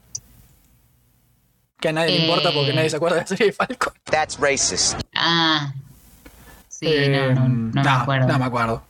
[1.79, 3.93] Que a nadie le Eh, importa porque nadie se acuerda de la serie de Falcon.
[4.03, 4.99] That's racist.
[5.15, 5.73] Ah.
[6.79, 8.27] Sí, Eh, no, no, no me acuerdo.
[8.27, 8.83] No me acuerdo.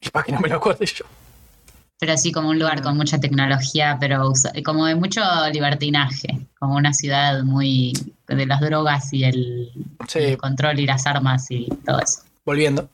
[0.00, 1.04] Y para que no me lo acuerde yo.
[1.98, 4.32] Pero sí como un lugar con mucha tecnología, pero
[4.64, 5.20] como de mucho
[5.52, 6.46] libertinaje.
[6.58, 7.92] Como una ciudad muy
[8.28, 9.70] de las drogas y el,
[10.08, 10.18] Sí.
[10.20, 12.20] y el control y las armas y todo eso.
[12.44, 12.88] Volviendo.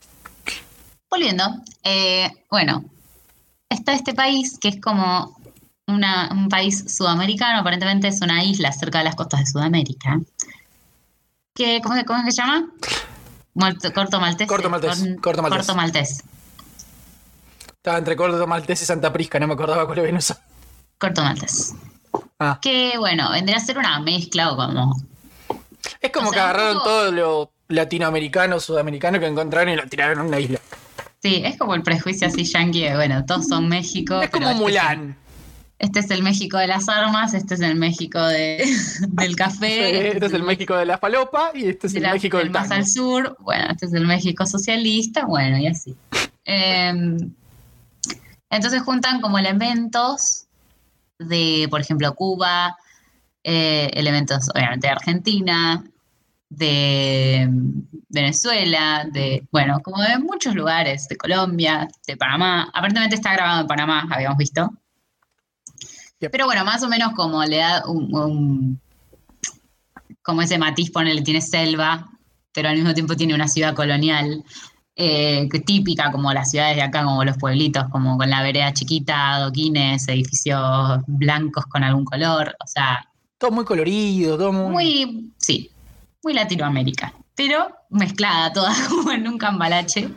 [1.09, 1.43] Volviendo,
[1.83, 2.83] eh, bueno,
[3.69, 5.37] está este país que es como
[5.87, 10.19] una- un país sudamericano, aparentemente es una isla cerca de las costas de Sudamérica.
[11.53, 12.67] Que, ¿cómo, se- cómo se llama?
[13.93, 14.47] Corto maltés.
[14.47, 15.57] Corto maltés, Con- corto maltés.
[15.59, 16.23] Corto maltés.
[17.67, 20.35] Estaba entre Córdoba Maltés y Santa Prisca, no me acordaba cuál era eso.
[20.97, 21.73] Corto maltés.
[22.39, 22.57] Ah.
[22.61, 24.95] Que, bueno, vendría a ser una mezcla o como...
[25.99, 29.87] Es como O que sea, agarraron poco- todo lo latinoamericano, sudamericano que encontraron y lo
[29.87, 30.59] tiraron en una isla.
[31.21, 34.21] Sí, es como el prejuicio así yankee de, bueno, todos son México.
[34.21, 35.17] es como este Mulan.
[35.83, 38.63] Este es el México de las armas, este es el México de,
[39.09, 40.07] del café.
[40.13, 42.69] Este es el México de la falopa y este es el la- México del más
[42.69, 42.75] tango.
[42.81, 45.93] al sur, bueno, este es el México socialista, bueno, y así.
[46.45, 47.17] Eh,
[48.49, 50.45] entonces juntan como elementos
[51.19, 52.77] de, por ejemplo, Cuba,
[53.43, 55.83] eh, elementos obviamente de Argentina,
[56.49, 57.49] de
[58.07, 62.69] Venezuela, de, bueno, como de muchos lugares, de Colombia, de Panamá.
[62.73, 64.71] Aparentemente está grabado en Panamá, habíamos visto.
[66.23, 66.31] Yep.
[66.31, 68.81] Pero bueno, más o menos como le da un, un-
[70.21, 72.09] como ese matiz, ponele, tiene selva,
[72.53, 74.41] pero al mismo tiempo tiene una ciudad colonial,
[74.95, 79.33] eh, típica como las ciudades de acá, como los pueblitos, como con la vereda chiquita,
[79.35, 80.61] adoquines, edificios
[81.07, 83.05] blancos con algún color, o sea,
[83.37, 84.71] Todo muy colorido, todo muy.
[84.71, 85.69] muy, sí,
[86.23, 90.09] muy Latinoamérica, pero mezclada toda como en un cambalache,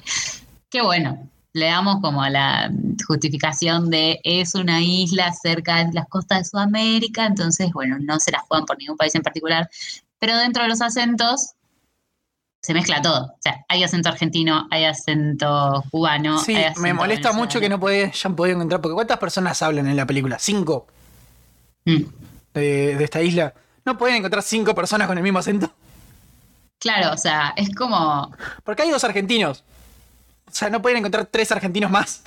[0.71, 2.71] que bueno, le damos como la
[3.07, 8.31] justificación de es una isla cerca de las costas de Sudamérica, entonces bueno, no se
[8.31, 9.69] las juegan por ningún país en particular,
[10.19, 11.53] pero dentro de los acentos
[12.63, 16.39] se mezcla todo, o sea, hay acento argentino, hay acento cubano.
[16.41, 18.81] Sí, hay me molesta mucho que no podía- hayan podido encontrar.
[18.81, 20.39] Porque ¿cuántas personas hablan en la película?
[20.39, 20.87] Cinco
[21.85, 22.03] Mm.
[22.55, 23.55] de, de esta isla.
[23.85, 25.73] ¿No pueden encontrar cinco personas con el mismo acento?
[26.81, 29.63] Claro, o sea, es como Porque hay dos argentinos.
[30.49, 32.23] O sea, no pueden encontrar tres argentinos más.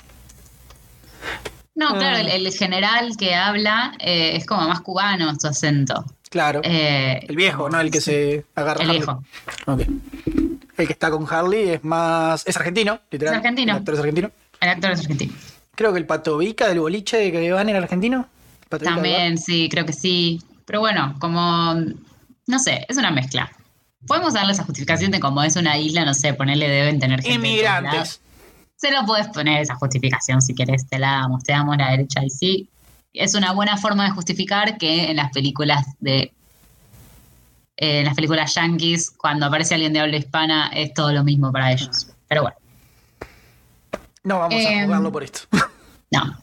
[1.74, 2.20] No, claro, Ah.
[2.20, 6.04] el, el general que habla eh, es como más cubano su acento.
[6.28, 6.60] Claro.
[6.62, 7.80] Eh, el viejo, ¿no?
[7.80, 8.82] El que se agarra.
[8.82, 8.98] el Harley.
[8.98, 9.24] viejo.
[9.66, 9.80] Ok.
[10.76, 12.46] El que está con Harley es más.
[12.46, 13.34] Es argentino, literal.
[13.34, 13.72] Es argentino.
[13.72, 14.30] El actor es argentino.
[14.60, 15.32] El actor es argentino.
[15.74, 18.28] Creo que el Patovica del boliche que van era argentino.
[18.68, 20.40] Patovica También, sí, creo que sí.
[20.66, 21.74] Pero bueno, como,
[22.46, 23.50] no sé, es una mezcla.
[24.06, 27.34] Podemos darle esa justificación de como es una isla, no sé, ponerle deben tener gente.
[27.36, 28.20] Inmigrantes.
[28.76, 32.24] Se lo puedes poner esa justificación si querés, te la damos, te damos la derecha
[32.24, 32.68] y sí.
[33.12, 36.32] Es una buena forma de justificar que en las películas de
[37.76, 41.50] eh, en las películas yankees, cuando aparece alguien de habla hispana, es todo lo mismo
[41.52, 42.08] para ellos.
[42.28, 42.56] Pero bueno,
[44.22, 45.40] No vamos a Em, jugarlo por esto.
[46.10, 46.38] no.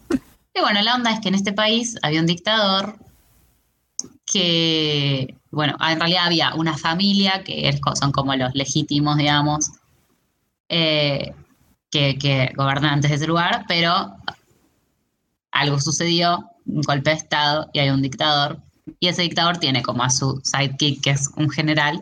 [0.53, 2.97] Y bueno, la onda es que en este país había un dictador
[4.31, 9.71] que, bueno, en realidad había una familia que son como los legítimos, digamos,
[10.69, 11.33] eh,
[11.89, 14.13] que, que gobernan antes de ese lugar, pero
[15.51, 18.59] algo sucedió, un golpe de Estado y hay un dictador.
[18.99, 22.01] Y ese dictador tiene como a su sidekick, que es un general,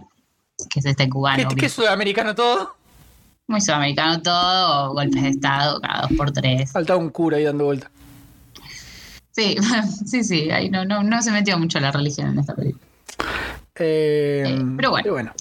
[0.69, 1.47] que es este cubano.
[1.49, 2.75] ¿Qué, qué es sudamericano todo?
[3.47, 6.71] muy sudamericano todo, golpes de Estado cada dos por tres.
[6.71, 7.91] Faltaba un cura ahí dando vuelta.
[9.35, 9.57] Sí,
[10.05, 12.83] sí, sí, ahí no, no, no se metió mucho la religión en esta película.
[13.75, 15.33] Eh, Eh, pero bueno.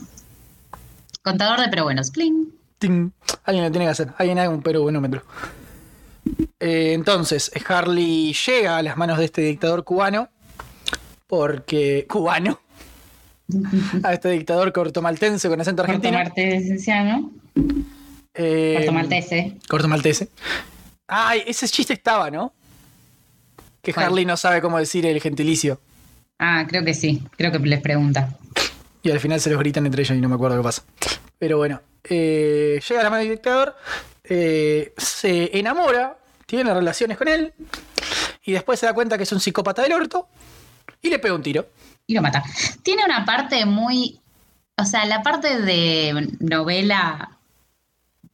[1.23, 2.49] Contador de pero buenos, pling.
[2.79, 3.11] Ting.
[3.45, 4.09] Alguien lo tiene que hacer.
[4.19, 5.23] Alguien haga un pero buenómetro.
[6.59, 10.29] Eh, entonces, Harley llega a las manos de este dictador cubano.
[11.27, 12.07] Porque.
[12.09, 12.61] cubano.
[14.03, 16.17] A este dictador cortomaltense con acento argentino.
[16.19, 17.31] Cortomaltesiano.
[18.35, 19.59] Eh, Cortomaltese.
[19.69, 20.29] Cortomaltese.
[21.07, 22.53] Ay, ese chiste estaba, ¿no?
[23.85, 24.07] Que ¿Cuál?
[24.07, 25.81] Harley no sabe cómo decir el gentilicio.
[26.39, 28.37] Ah, creo que sí, creo que les pregunta.
[29.03, 30.83] Y al final se los gritan entre ellos y no me acuerdo qué pasa.
[31.39, 33.77] Pero bueno, eh, llega la mano del dictador,
[34.25, 36.17] eh, se enamora,
[36.47, 37.53] tiene relaciones con él,
[38.45, 40.29] y después se da cuenta que es un psicópata del orto
[41.03, 41.67] y le pega un tiro.
[42.07, 42.43] Y lo mata.
[42.83, 44.21] Tiene una parte muy.
[44.77, 47.39] O sea, la parte de novela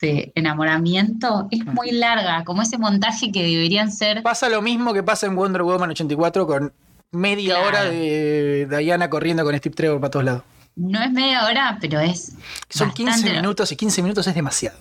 [0.01, 4.23] de enamoramiento es muy larga, como ese montaje que deberían ser.
[4.23, 6.73] Pasa lo mismo que pasa en Wonder Woman 84 con
[7.13, 7.67] media Claro.
[7.69, 10.43] hora de Diana corriendo con Steve Trevor para todos lados.
[10.77, 12.33] no es media hora, pero es.
[12.71, 14.79] Son 15 bastante- minutos y 15 minutos es demasiado.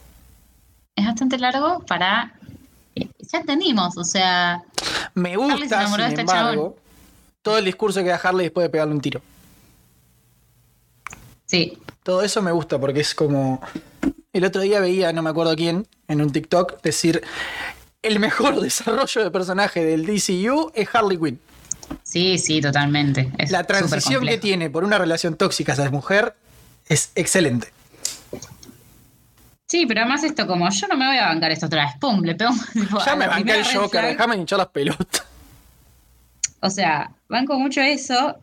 [0.95, 2.33] Es bastante largo para.
[2.95, 4.61] eh, Ya entendimos, o sea.
[5.15, 6.77] Me se gusta, sin este embargo,
[7.41, 9.21] todo el discurso que da Harley después de pegarle un tiro.
[11.45, 13.59] Sí, Todo eso me gusta porque es como.
[14.31, 17.23] El otro día veía, no me acuerdo quién, en un TikTok decir:
[18.01, 21.39] el mejor desarrollo de personaje del DCU es Harley Quinn.
[22.03, 23.31] sí, sí, totalmente.
[23.37, 26.35] Es La transición que tiene por una relación tóxica hacia mujer
[26.87, 27.71] es excelente.
[29.67, 32.23] Sí, pero además esto, como yo no me voy a bancar esto otra vez, pum,
[32.23, 32.53] le pego.
[33.05, 35.23] Ya me la banqué el Joker, déjame hinchar las pelotas.
[36.61, 38.35] O sea, banco mucho eso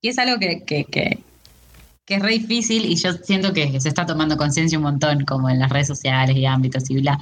[0.00, 1.20] y es algo que, que, que,
[2.04, 5.48] que es re difícil y yo siento que se está tomando conciencia un montón, como
[5.48, 7.18] en las redes sociales y ámbitos y bla.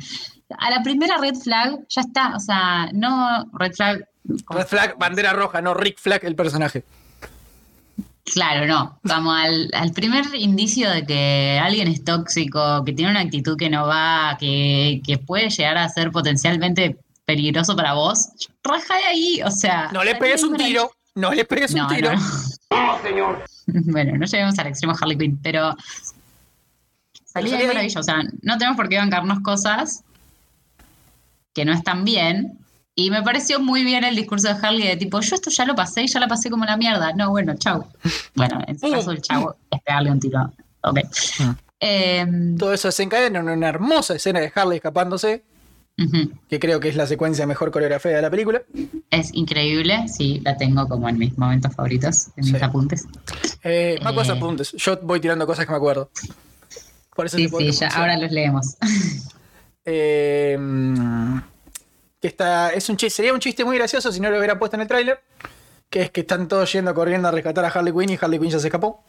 [0.59, 4.09] A la primera red flag ya está, o sea, no red flag.
[4.49, 6.85] Red flag, bandera roja, no Rick Flag el personaje.
[8.25, 8.99] Claro, no.
[9.09, 13.71] Como al, al primer indicio de que alguien es tóxico, que tiene una actitud que
[13.71, 18.29] no va, que, que puede llegar a ser potencialmente peligroso para vos,
[18.63, 19.91] raja de ahí, o sea.
[19.93, 22.13] No le pegues un tiro, no le pegues un No, tiro.
[22.13, 23.39] no.
[23.85, 25.77] Bueno, no lleguemos al extremo Harley Quinn, pero
[27.35, 28.01] maravilloso.
[28.01, 30.05] O sea, no tenemos por qué bancarnos cosas
[31.55, 32.59] que no están bien.
[32.95, 35.77] Y me pareció muy bien el discurso de Harley de tipo, yo esto ya lo
[35.77, 37.13] pasé y ya la pasé como la mierda.
[37.13, 37.87] No, bueno, chau.
[38.35, 40.53] Bueno, en su caso el chavo es pegarle un tiro.
[40.83, 40.99] Ok.
[41.39, 41.51] Mm.
[41.81, 42.27] Eh,
[42.59, 45.45] Todo eso desencadena en una hermosa escena de Harley escapándose,
[46.49, 48.63] que creo que es la secuencia mejor coreografía de la película.
[49.11, 53.07] Es increíble, sí, la tengo como en mis momentos favoritos, en mis apuntes.
[53.65, 54.17] Eh, más Eh.
[54.17, 54.73] cosas apuntes.
[54.73, 56.11] Yo voy tirando cosas que me acuerdo.
[57.17, 58.77] Por eso Sí, sí, ya, ahora los leemos.
[59.91, 60.55] Eh,
[62.21, 64.77] que está, es un chiste, sería un chiste muy gracioso si no lo hubiera puesto
[64.77, 65.19] en el tráiler.
[65.89, 68.51] Que es que están todos yendo corriendo a rescatar a Harley Quinn y Harley Quinn
[68.51, 69.03] ya se escapó.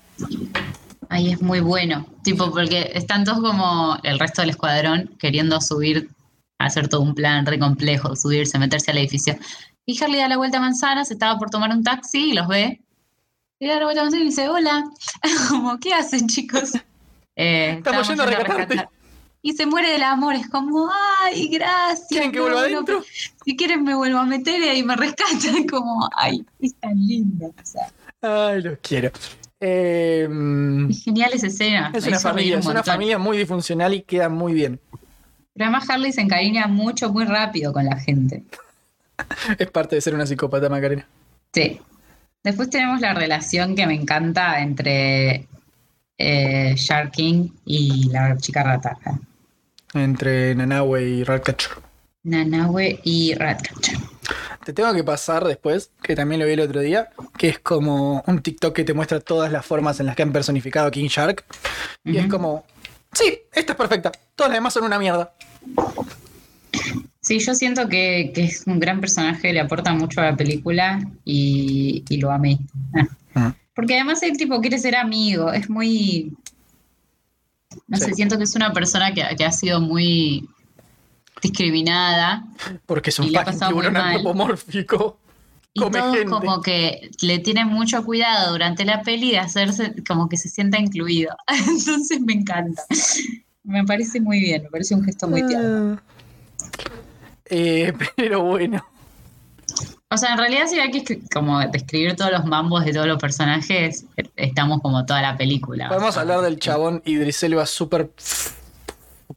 [1.10, 2.06] Ay, es muy bueno.
[2.23, 6.10] Tipo, porque están todos como el resto del escuadrón queriendo subir,
[6.59, 9.37] hacer todo un plan re complejo, subirse, meterse al edificio.
[9.85, 12.47] Y Harley da la vuelta a manzana, se estaba por tomar un taxi y los
[12.47, 12.81] ve.
[13.59, 14.83] Y da la vuelta a manzana y dice, hola.
[15.49, 16.73] como, ¿qué hacen, chicos?
[17.35, 18.87] Eh, Estamos yendo a rescatarte.
[19.41, 20.89] Y se muere del amor, es como,
[21.21, 22.07] ay, gracias.
[22.09, 23.03] ¿Quieren que vuelva no, adentro?
[23.45, 27.47] si quieren me vuelvo a meter y ahí me rescatan, como, ay, es tan linda.
[27.47, 27.89] O sea,
[28.21, 29.11] Ay, los quiero.
[29.61, 30.27] Eh,
[30.89, 31.91] es genial esa escena.
[31.93, 34.79] es una familia, un es una familia muy disfuncional y queda muy bien.
[35.59, 38.43] Pero además Harley se encariña mucho, muy rápido con la gente.
[39.59, 41.05] Es parte de ser una psicópata, Macarena.
[41.51, 41.81] Sí.
[42.41, 45.47] Después tenemos la relación que me encanta entre
[46.17, 48.97] eh, Shark King y la chica rata.
[49.93, 51.71] Entre Nanahue y Ratcatcher.
[52.23, 53.97] Nanahue y Ratcatcher.
[54.63, 58.23] Te tengo que pasar después, que también lo vi el otro día, que es como
[58.27, 61.09] un TikTok que te muestra todas las formas en las que han personificado a King
[61.09, 61.43] Shark.
[62.05, 62.63] Y es como,
[63.11, 64.09] sí, esta es perfecta.
[64.37, 65.33] Todas las demás son una mierda.
[67.21, 70.99] Sí, yo siento que, que es un gran personaje, le aporta mucho a la película
[71.25, 72.58] y, y lo amé.
[73.36, 73.49] Ah.
[73.49, 73.53] Mm.
[73.75, 76.34] Porque además el tipo quiere ser amigo, es muy...
[77.88, 78.05] No Sí.
[78.05, 80.47] sé, siento que es una persona que, que ha sido muy
[81.41, 82.43] discriminada
[82.86, 85.19] Porque es un tiburón antropomórfico.
[85.73, 86.29] y Come todos gente.
[86.32, 90.79] como que le tienen mucho cuidado durante la peli de hacerse como que se sienta
[90.79, 91.36] incluido.
[91.67, 92.82] Entonces me encanta.
[93.69, 96.01] Me parece muy bien, me parece un gesto muy tierno.
[97.45, 98.84] Eh, pero bueno.
[100.10, 103.21] O sea, en realidad si hay que como describir todos los mambos de todos los
[103.21, 104.05] personajes,
[104.36, 105.88] estamos como toda la película.
[105.88, 108.10] Podemos hablar del chabón Idris Elba súper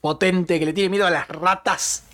[0.01, 2.05] potente que le tiene miedo a las ratas.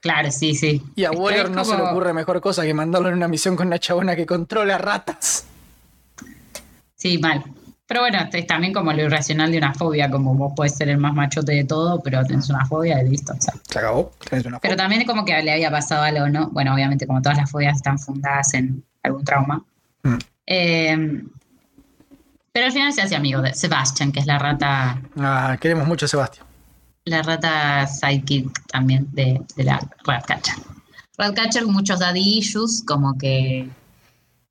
[0.00, 0.82] Claro, sí, sí.
[0.94, 3.28] Y a Es que Waller no se le ocurre mejor cosa que mandarlo en una
[3.28, 5.46] misión con una chabona que controla ratas.
[6.96, 7.42] Sí, mal.
[7.86, 10.96] Pero bueno, es también como lo irracional de una fobia, como vos puedes ser el
[10.98, 13.34] más machote de todo, pero tenés una fobia y listo.
[13.36, 13.52] o sea.
[13.68, 14.10] Se acabó.
[14.28, 14.82] Tenés una Pero foto.
[14.82, 16.48] también como que le había pasado algo, ¿no?
[16.50, 19.62] Bueno, obviamente como todas las fobias están fundadas en algún trauma.
[20.02, 20.16] Mm.
[20.46, 21.22] Eh,
[22.52, 26.06] pero al final se hace amigo de Sebastian, que es la rata, Ah, queremos mucho
[26.06, 26.46] a Sebastián.
[27.04, 30.54] la rata sidekick también de, de la Ratcatcher.
[31.18, 33.68] Ratcatcher con muchos daddy issues, como que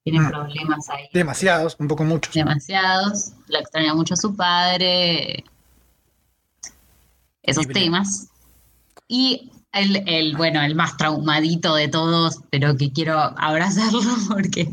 [0.04, 0.30] tiene Mm.
[0.30, 2.34] problemas ahí Demasiados, un poco muchos.
[2.34, 5.43] demasiados, la extraña mucho a su padre,
[7.43, 7.82] esos Libre.
[7.82, 8.28] temas.
[9.08, 14.72] Y el, el, bueno, el más traumadito de todos, pero que quiero abrazarlo porque,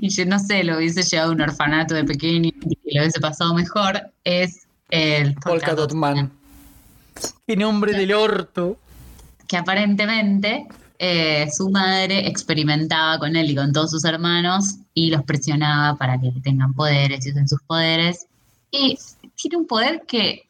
[0.00, 3.20] y yo no sé, lo hubiese llevado a un orfanato de pequeño y lo hubiese
[3.20, 6.30] pasado mejor, es el Polka Dot Man.
[7.46, 8.76] Qué nombre del orto.
[9.48, 10.66] que aparentemente
[11.04, 16.16] eh, su madre experimentaba con él y con todos sus hermanos y los presionaba para
[16.20, 18.26] que tengan poderes y usen sus poderes.
[18.70, 18.96] Y
[19.34, 20.44] tiene un poder que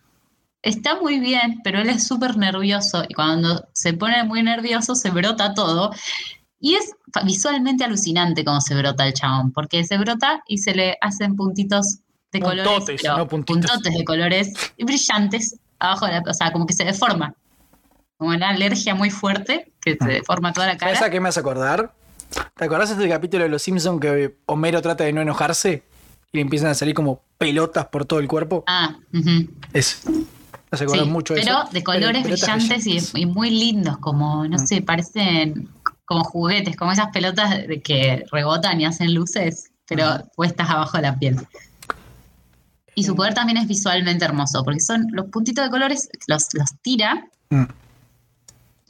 [0.61, 5.09] está muy bien, pero él es súper nervioso y cuando se pone muy nervioso se
[5.09, 5.91] brota todo.
[6.61, 6.93] Y es
[7.25, 12.01] visualmente alucinante cómo se brota el chabón, porque se brota y se le hacen puntitos
[12.31, 13.71] de colores, Puntotes, pero no puntitos.
[13.71, 17.35] puntotes de colores brillantes abajo de la, o sea, como que se deforma.
[18.23, 20.95] Como una alergia muy fuerte que se deforma toda la cara.
[20.95, 21.93] ¿Sabes a qué me hace acordar?
[22.57, 25.83] ¿Te acordás de este capítulo de Los Simpsons que Homero trata de no enojarse
[26.31, 28.63] y le empiezan a salir como pelotas por todo el cuerpo?
[28.69, 29.49] Ah, ujú.
[29.73, 30.03] Es.
[30.07, 30.23] Me
[30.71, 31.73] hace acordar Sí, mucho de pero eso.
[31.73, 33.13] de colores brillantes y, brillantes.
[33.17, 35.69] y muy lindos, como, no sé, parecen
[36.05, 41.03] como juguetes, como esas pelotas de que rebotan y hacen luces, pero puestas abajo de
[41.03, 41.45] la piel.
[42.95, 46.71] Y su poder también es visualmente hermoso, porque son los puntitos de colores, los, los
[46.83, 47.65] tira Mm.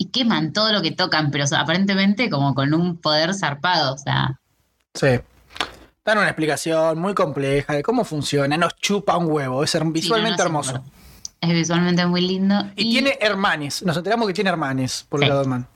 [0.03, 3.95] Y queman todo lo que tocan, pero o sea, aparentemente como con un poder zarpado,
[3.95, 4.39] o sea,
[4.95, 5.09] Sí.
[6.05, 8.57] Dan una explicación muy compleja de cómo funciona.
[8.57, 9.63] Nos chupa un huevo.
[9.63, 10.85] Es her- sí, no, visualmente no, hermoso.
[11.41, 12.57] Es visualmente muy lindo.
[12.75, 13.83] Y, tiene hermanes.
[13.85, 15.27] Nos enteramos que tiene hermanes por Sí.
[15.27, 15.69] el Godman.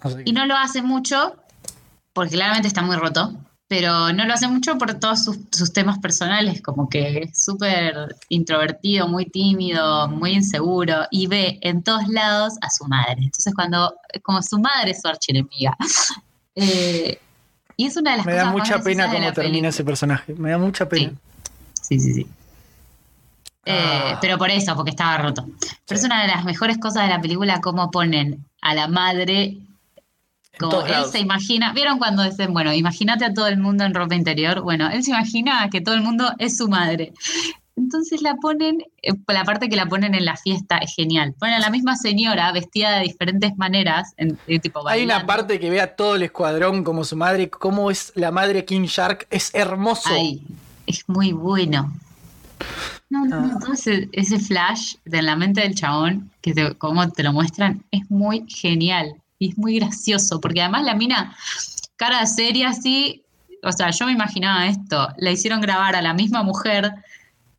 [0.00, 1.34] Así que- Y no lo hace mucho,
[2.12, 3.34] porque claramente está muy roto,
[3.68, 8.14] pero no lo hace mucho por todos sus, sus temas personales, como que es súper
[8.28, 13.16] introvertido, muy tímido, muy inseguro, y ve en todos lados a su madre.
[13.18, 15.76] Entonces cuando, como su madre es su archienemiga.
[16.58, 17.18] Eh,
[17.76, 20.32] y es una de las Me cosas da más mucha pena cómo termina ese personaje.
[20.36, 21.12] Me da mucha pena.
[21.82, 22.26] Sí, sí, sí.
[23.66, 23.74] Eh,
[24.14, 24.18] Ah.
[24.22, 25.44] Pero por eso, porque estaba roto.
[25.86, 29.58] Pero es una de las mejores cosas de la película, cómo ponen a la madre
[30.58, 31.10] como él lados.
[31.12, 34.60] se imagina, ¿vieron cuando dicen, bueno, imagínate a todo el mundo en ropa interior?
[34.62, 37.12] Bueno, él se imagina que todo el mundo es su madre.
[37.78, 41.34] Entonces la ponen, eh, la parte que la ponen en la fiesta es genial.
[41.38, 45.60] Ponen a la misma señora vestida de diferentes maneras, en, eh, tipo Hay una parte
[45.60, 49.26] que ve a todo el escuadrón como su madre, cómo es la madre King Shark,
[49.30, 50.08] es hermoso.
[50.10, 50.40] Ay,
[50.86, 51.92] es muy bueno.
[53.10, 53.40] No, no, Ah.
[53.52, 57.32] no, todo ese, ese flash de la mente del chabón, que te, como te lo
[57.34, 59.14] muestran, es muy genial.
[59.38, 61.36] Y es muy gracioso, porque además la mina,
[61.96, 63.24] cara seria así,
[63.62, 66.92] o sea, yo me imaginaba esto, la hicieron grabar a la misma mujer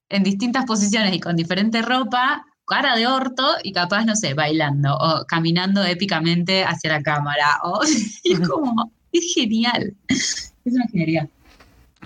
[0.10, 4.96] en distintas posiciones y con diferente ropa, cara de orto y capaz, no sé, bailando
[4.96, 7.60] o caminando épicamente hacia la cámara.
[7.64, 9.96] O, es como, es genial.
[10.08, 11.30] Es una genialidad.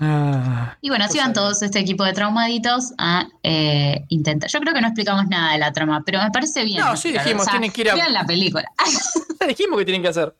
[0.04, 4.50] Ah, Y bueno, así van todos este equipo de traumaditos a eh, intentar.
[4.50, 6.80] Yo creo que no explicamos nada de la trama, pero me parece bien.
[6.80, 8.64] No, sí dijimos, tienen que ir a- vean la película.
[9.46, 10.34] Dijimos que tienen que hacer.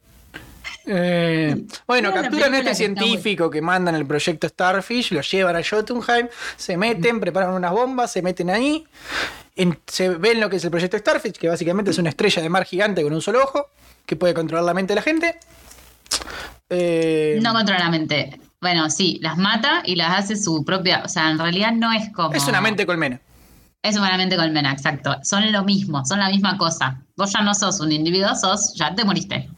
[0.85, 5.61] Eh, bueno, capturan a este que científico que mandan el proyecto Starfish, lo llevan a
[5.63, 8.85] Jotunheim, se meten, preparan unas bombas, se meten ahí,
[9.55, 12.49] en- se ven lo que es el proyecto Starfish, que básicamente es una estrella de
[12.49, 13.67] mar gigante con un solo ojo,
[14.07, 15.39] que puede controlar la mente de la gente.
[16.69, 18.41] Eh, No controla la mente.
[18.63, 21.03] Bueno, sí, las mata y las hace su propia.
[21.05, 22.33] O sea, en realidad no es como.
[22.33, 23.21] es una mente colmena.
[23.83, 25.17] Es una mente colmena, exacto.
[25.25, 27.03] Son lo mismo, son la misma cosa.
[27.17, 28.73] Vos ya no sos un individuo, sos.
[28.77, 29.51] Ya te moriste.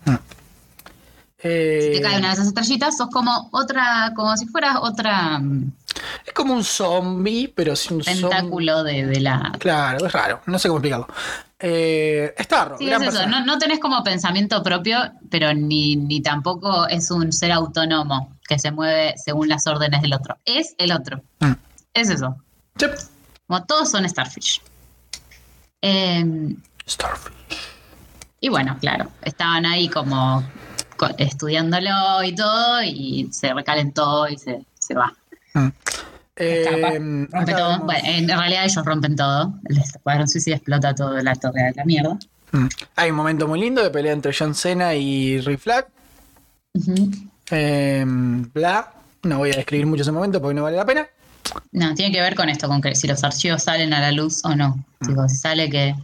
[1.38, 4.12] Eh, Si te cae una de esas estrellitas, sos como otra.
[4.16, 5.38] Como si fueras otra.
[5.38, 5.70] mm,
[6.26, 8.22] Es como un zombie, pero sin un zombie.
[8.22, 9.52] tentáculo de, de la.
[9.58, 11.06] Claro, es raro, no sé cómo explicarlo.
[11.58, 13.26] Eh, Starro, Sí, gran es eso.
[13.26, 14.98] No, no tenés como pensamiento propio,
[15.30, 20.12] pero ni, ni tampoco es un ser autónomo que se mueve según las órdenes del
[20.14, 20.36] otro.
[20.44, 21.22] Es el otro.
[21.40, 21.52] Mm.
[21.94, 22.36] Es eso.
[23.46, 24.60] Como todos son Starfish.
[25.80, 26.24] Eh,
[26.88, 27.32] Starfish.
[28.40, 30.42] y bueno, claro, estaban ahí como
[30.96, 35.12] co- estudiándolo y todo, y se recalentó y se, se va.
[35.54, 35.68] Mm.
[36.36, 37.78] Escapa, Eh, rompe acá todo.
[37.80, 39.54] Bueno, en realidad ellos rompen todo.
[39.68, 42.18] El escuadrón suicida explota todo la torre de la mierda.
[42.52, 42.66] Mm.
[42.96, 45.86] Hay un momento muy lindo de pelea entre John Cena y Rick Flag.
[47.50, 48.92] Eh, bla.
[49.22, 51.06] No voy a describir mucho ese momento porque no vale la pena.
[51.72, 54.44] No, tiene que ver con esto, con que si los archivos salen a la luz
[54.44, 54.84] o no.
[55.00, 55.28] Mm.
[55.28, 55.94] Si sale que,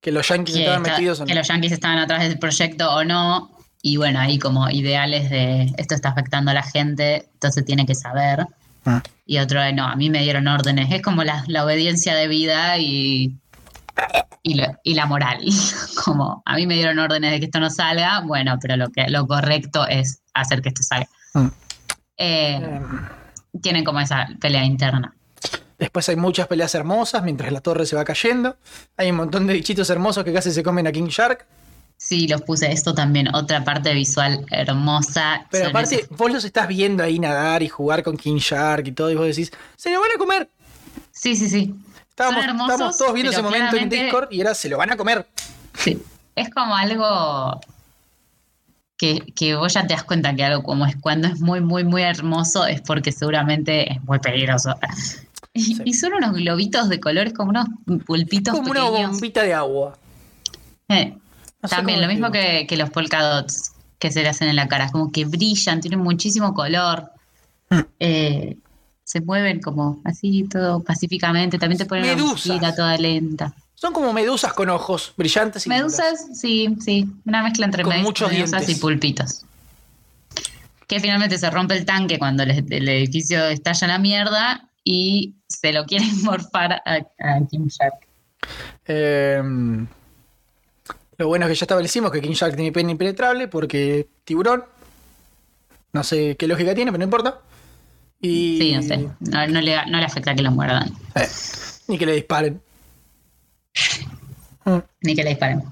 [0.00, 1.26] Que los yankees que, estaban está- metidos en.
[1.26, 3.50] que los yankees estaban atrás del proyecto o no.
[3.82, 7.94] Y bueno, ahí como ideales de esto está afectando a la gente, entonces tiene que
[7.94, 8.46] saber.
[8.84, 8.98] Mm.
[9.26, 10.92] Y otro de no, a mí me dieron órdenes.
[10.92, 13.36] Es como la, la obediencia de vida y,
[14.42, 15.44] y, la, y la moral.
[16.04, 19.08] Como a mí me dieron órdenes de que esto no salga, bueno, pero lo, que,
[19.08, 21.08] lo correcto es hacer que esto salga.
[21.34, 21.46] Mm.
[22.16, 22.80] Eh, Eh,
[23.62, 25.14] tienen como esa pelea interna.
[25.78, 28.56] Después hay muchas peleas hermosas mientras la torre se va cayendo.
[28.96, 31.46] Hay un montón de bichitos hermosos que casi se comen a King Shark.
[31.96, 32.70] Sí, los puse.
[32.70, 35.46] Esto también, otra parte visual hermosa.
[35.50, 38.92] Pero Son aparte, vos los estás viendo ahí nadar y jugar con King Shark y
[38.92, 40.50] todo, y vos decís, se lo van a comer.
[41.12, 41.74] Sí, sí, sí.
[42.10, 44.96] Estábamos, hermosos, estábamos todos viendo ese momento en Discord y era, se lo van a
[44.96, 45.26] comer.
[45.78, 46.00] Sí.
[46.36, 47.60] Es como algo
[48.96, 51.84] que, que vos ya te das cuenta que algo como es cuando es muy, muy,
[51.84, 54.74] muy hermoso es porque seguramente es muy peligroso.
[55.52, 55.82] Y, Sí.
[55.84, 57.66] y son unos globitos de colores como unos
[58.06, 59.96] pulpitos Como una bombita de agua.
[60.88, 61.16] Eh,
[61.64, 64.68] No también lo mismo que, que los polka dots que se le hacen en la
[64.68, 67.10] cara, como que brillan, tienen muchísimo color.
[67.70, 67.78] Mm.
[68.00, 68.56] Eh,
[69.02, 71.58] se mueven como así todo pacíficamente.
[71.58, 72.46] También te ponen una Medusas.
[72.46, 73.52] musiquita toda lenta.
[73.74, 75.68] Son como medusas con ojos brillantes y.
[75.68, 77.06] Medusas, sí, sí.
[77.26, 78.76] Una mezcla entre Con med- muchos medusas dientes.
[78.76, 79.44] y pulpitos.
[80.86, 85.34] Que finalmente se rompe el tanque cuando el, el edificio estalla en la mierda y
[85.48, 88.06] se lo quieren morfar a, a Kim Shark.
[88.86, 89.42] Eh,
[91.18, 94.64] lo bueno es que ya establecimos que King Shark tiene pena impenetrable porque tiburón.
[95.92, 97.40] No sé qué lógica tiene, pero no importa.
[98.20, 98.96] Y, Sí, no sé.
[99.20, 100.92] No, no le, no le afecta que lo muerdan.
[101.14, 101.28] Eh,
[101.88, 102.60] ni que le disparen.
[105.02, 105.62] Ni que le disparen.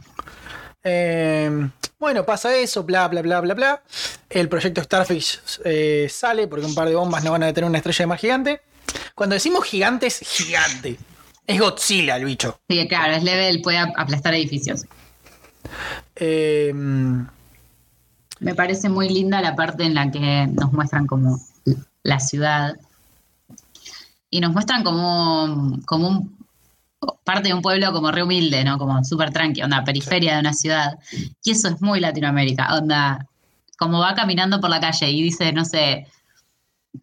[0.84, 1.68] Eh,
[1.99, 3.82] bueno, pasa eso, bla, bla, bla, bla, bla.
[4.28, 7.78] El proyecto Starfish eh, sale porque un par de bombas no van a detener una
[7.78, 8.61] estrella de mar gigante.
[9.14, 10.99] Cuando decimos gigante, es gigante.
[11.47, 12.61] Es Godzilla el bicho.
[12.68, 14.84] Sí, claro, es level, puede ap- aplastar edificios.
[16.16, 21.38] Eh, Me parece muy linda la parte en la que nos muestran como
[22.02, 22.76] la ciudad.
[24.30, 26.36] Y nos muestran como, como un,
[27.24, 28.78] parte de un pueblo como re humilde, ¿no?
[28.78, 30.98] Como súper tranqui, onda, periferia de una ciudad.
[31.44, 33.26] Y eso es muy Latinoamérica, onda,
[33.78, 36.06] como va caminando por la calle y dice, no sé,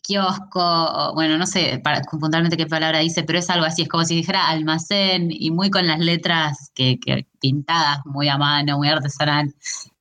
[0.03, 4.03] kiosco, bueno, no sé para- puntualmente qué palabra dice, pero es algo así, es como
[4.05, 8.87] si dijera almacén y muy con las letras que, que pintadas muy a mano, muy
[8.89, 9.53] artesanal.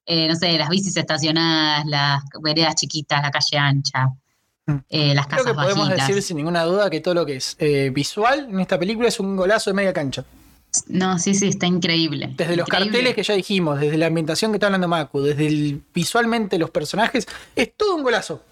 [0.06, 4.08] Eh, no sé, las bicis estacionadas, las veredas chiquitas, la calle ancha,
[4.66, 4.76] Mm.
[4.90, 6.08] eh, las creo casas que podemos bajitas.
[6.08, 9.18] decir sin ninguna duda que todo lo que es eh, visual en esta película es
[9.18, 10.24] un golazo de media cancha.
[10.88, 12.34] No, sí, sí, está increíble.
[12.36, 15.80] Desde los carteles que ya dijimos, desde la ambientación que está hablando Maku, desde el,
[15.94, 17.26] visualmente los personajes,
[17.56, 18.42] es todo un golazo.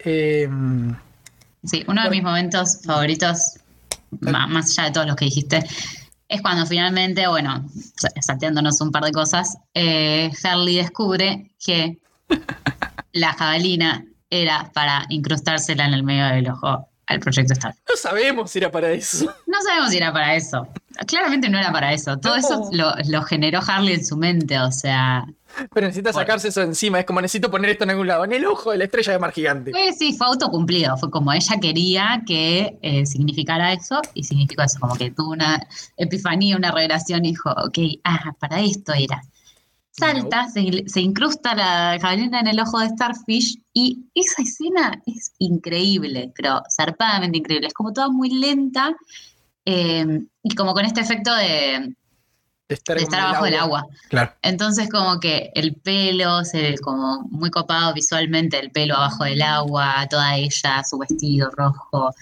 [0.00, 0.48] Eh,
[1.64, 3.54] Sí, uno de mis momentos favoritos,
[4.20, 5.64] ma- más allá de todos los que dijiste,
[6.28, 11.98] es cuando finalmente, bueno, sa- salteándonos un par de cosas, eh, Harley descubre que
[13.12, 17.74] la jabalina era para incrustársela en el medio del ojo al proyecto Star.
[17.88, 19.24] no sabemos si era para eso.
[19.48, 20.68] No sabemos si era para eso.
[21.08, 22.16] Claramente no era para eso.
[22.18, 22.38] Todo No.
[22.40, 25.24] eso lo, lo generó Harley en su mente, o sea,
[25.72, 27.00] Pero necesita sacarse eso encima.
[27.00, 28.24] Es como necesito poner esto en algún lado.
[28.24, 29.70] En el ojo de la estrella de mar gigante.
[29.70, 30.96] Fue, sí, fue autocumplido.
[30.96, 34.78] Fue como ella quería que eh, significara eso y significó eso.
[34.80, 39.22] Como que tuvo una epifanía, una revelación y dijo, ok, ah, para esto era.
[39.90, 45.32] Salta, se, se incrusta la jabalina en el ojo de Starfish y esa escena es
[45.38, 47.68] increíble, pero zarpadamente increíble.
[47.68, 48.94] Es como toda muy lenta
[49.64, 51.94] eh, y como con este efecto de,
[52.68, 53.86] De estar, de estar abajo del agua.
[54.08, 54.32] Claro.
[54.42, 60.06] Entonces como que el pelo, se como muy copado visualmente, el pelo abajo del agua,
[60.10, 62.12] toda ella, su vestido rojo,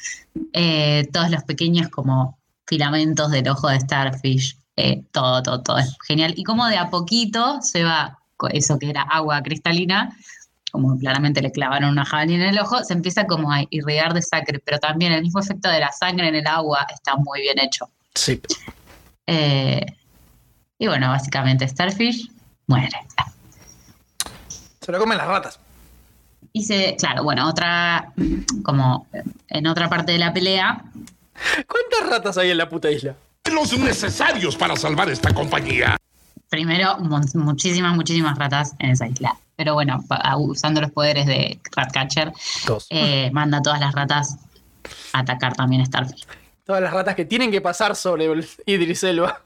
[0.53, 5.97] eh, todos los pequeños como filamentos del ojo de Starfish, eh, todo, todo, todo es
[6.07, 6.35] genial.
[6.37, 8.19] Y como de a poquito se va,
[8.51, 10.15] eso que era agua cristalina,
[10.73, 14.23] como claramente le clavaron una jabalina en el ojo, se empieza como a irrigar de
[14.23, 17.61] sangre, pero también el mismo efecto de la sangre en el agua está muy bien
[17.61, 17.89] hecho.
[18.15, 18.41] Sí.
[19.27, 19.87] Eh,
[20.79, 22.31] y bueno, básicamente Starfish
[22.67, 22.99] muere.
[24.81, 25.59] Se lo comen las ratas.
[26.53, 28.13] Y se, claro, bueno, otra,
[28.63, 29.07] como
[29.49, 30.85] en otra parte de la pelea,
[31.67, 33.17] ¿Cuántas ratas hay en la puta isla?
[33.53, 35.97] Los necesarios para salvar esta compañía.
[36.49, 39.37] primero muchísimas, muchísimas ratas en esa isla.
[39.57, 42.33] Pero bueno, pa- usando los poderes de Ratcatcher,
[42.91, 44.37] eh, manda a todas las ratas
[45.13, 46.25] a atacar también a Starfish.
[46.65, 49.41] Todas las ratas que tienen que pasar sobre el Idris Elba.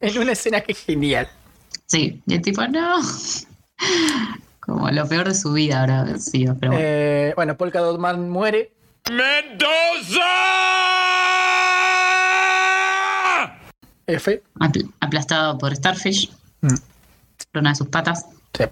[0.16, 1.28] En una escena que es genial.
[1.86, 3.00] Sí, y el tipo, no.
[4.60, 6.76] Como lo peor de su vida ahora sí, pero bueno.
[6.78, 8.72] Eh, bueno, Polka Dot Man muere.
[11.90, 13.48] ¡Mendoza!
[14.06, 14.42] F.
[14.58, 16.30] Apl- aplastado por Starfish,
[16.62, 16.74] Mm.
[17.52, 18.26] por una de sus patas.
[18.56, 18.64] Sí.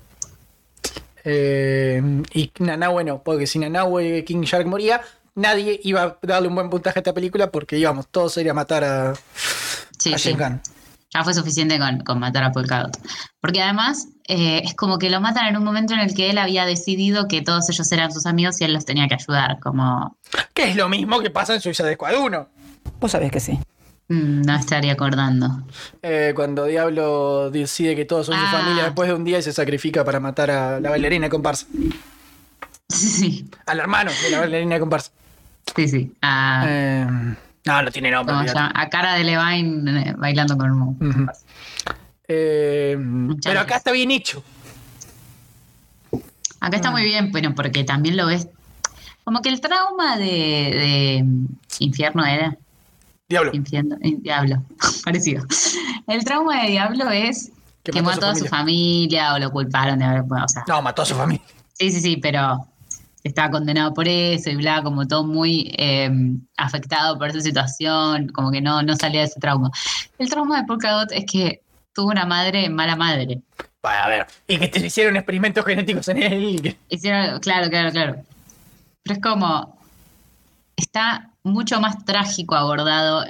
[1.24, 2.02] Eh,
[2.34, 5.00] y Nanahue no, porque si Nanahue King Shark moría,
[5.34, 8.50] nadie iba a darle un buen puntaje a esta película porque íbamos todos a ir
[8.50, 9.14] a matar a,
[9.98, 10.30] Sí, a sí.
[11.18, 12.98] Ya fue suficiente con, con matar a Polka Dot.
[13.40, 16.38] Porque además eh, es como que lo matan en un momento en el que él
[16.38, 19.58] había decidido que todos ellos eran sus amigos y él los tenía que ayudar.
[19.60, 20.16] Como
[20.54, 22.48] Que es lo mismo que pasa en Suiza de Squad 1.
[23.00, 23.58] Vos sabés que sí.
[24.08, 25.62] mm, no estaría acordando.
[26.02, 28.52] Eh, cuando Diablo decide que todos son su Ah.
[28.52, 31.66] familia después de un día y se sacrifica para matar a la bailarina de comparsa.
[32.88, 33.50] Sí, sí.
[33.66, 35.10] Al hermano de la bailarina de comparsa.
[35.76, 36.12] Sí, sí.
[36.22, 37.06] A, Eh,
[37.68, 38.32] no, no tiene nombre.
[38.34, 38.68] ¿cómo se olvídate.
[38.74, 38.82] llama?
[38.82, 40.88] A cara de Levine eh, bailando con un.
[41.08, 41.26] Ujú.
[42.26, 42.96] Eh,
[43.42, 44.42] pero acá está bien hecho.
[46.60, 48.48] Acá está muy bien, pero porque también lo ves.
[49.24, 51.24] Como que el trauma de, de
[51.80, 52.56] Infierno era.
[53.28, 53.50] Diablo.
[53.52, 54.62] Infierno, eh, Diablo,
[55.04, 55.44] parecido.
[56.06, 57.50] El trauma de Diablo es
[57.82, 60.22] Que que, mató a su a su familia o lo culparon de haber.
[60.22, 61.44] O sea, No, mató a su familia.
[61.74, 62.66] sí, sí, sí, pero
[63.24, 66.10] estaba condenado por eso y bla, como todo muy eh,
[66.56, 69.70] afectado por esa situación, como que no, no salía de ese trauma.
[70.18, 71.60] El trauma de Polka Dot es que
[71.92, 73.40] tuvo una madre mala madre.
[73.82, 74.26] Bueno, a ver.
[74.46, 76.44] Y que te hicieron experimentos genéticos en él.
[76.44, 78.16] y que- Hicieron, claro, claro, claro.
[79.02, 79.78] Pero es como.
[80.76, 83.24] Está mucho más trágico abordado.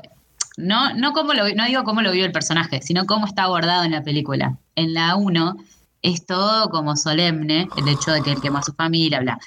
[0.57, 3.85] No, no, como lo, no digo cómo lo vio el personaje, sino cómo está abordado
[3.85, 4.59] en la película.
[4.75, 5.57] En la 1
[6.03, 9.39] es todo como solemne, el hecho de que él quemó a su familia, bla.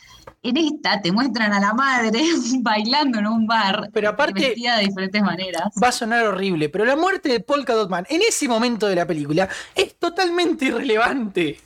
[0.44, 2.20] En esta te muestran a la madre
[2.62, 5.64] bailando en un bar, Pero aparte- vestida de diferentes maneras.
[5.82, 8.96] Va a sonar horrible, pero la muerte de Polka Dot Man en ese momento de
[8.96, 11.60] la película es totalmente irrelevante.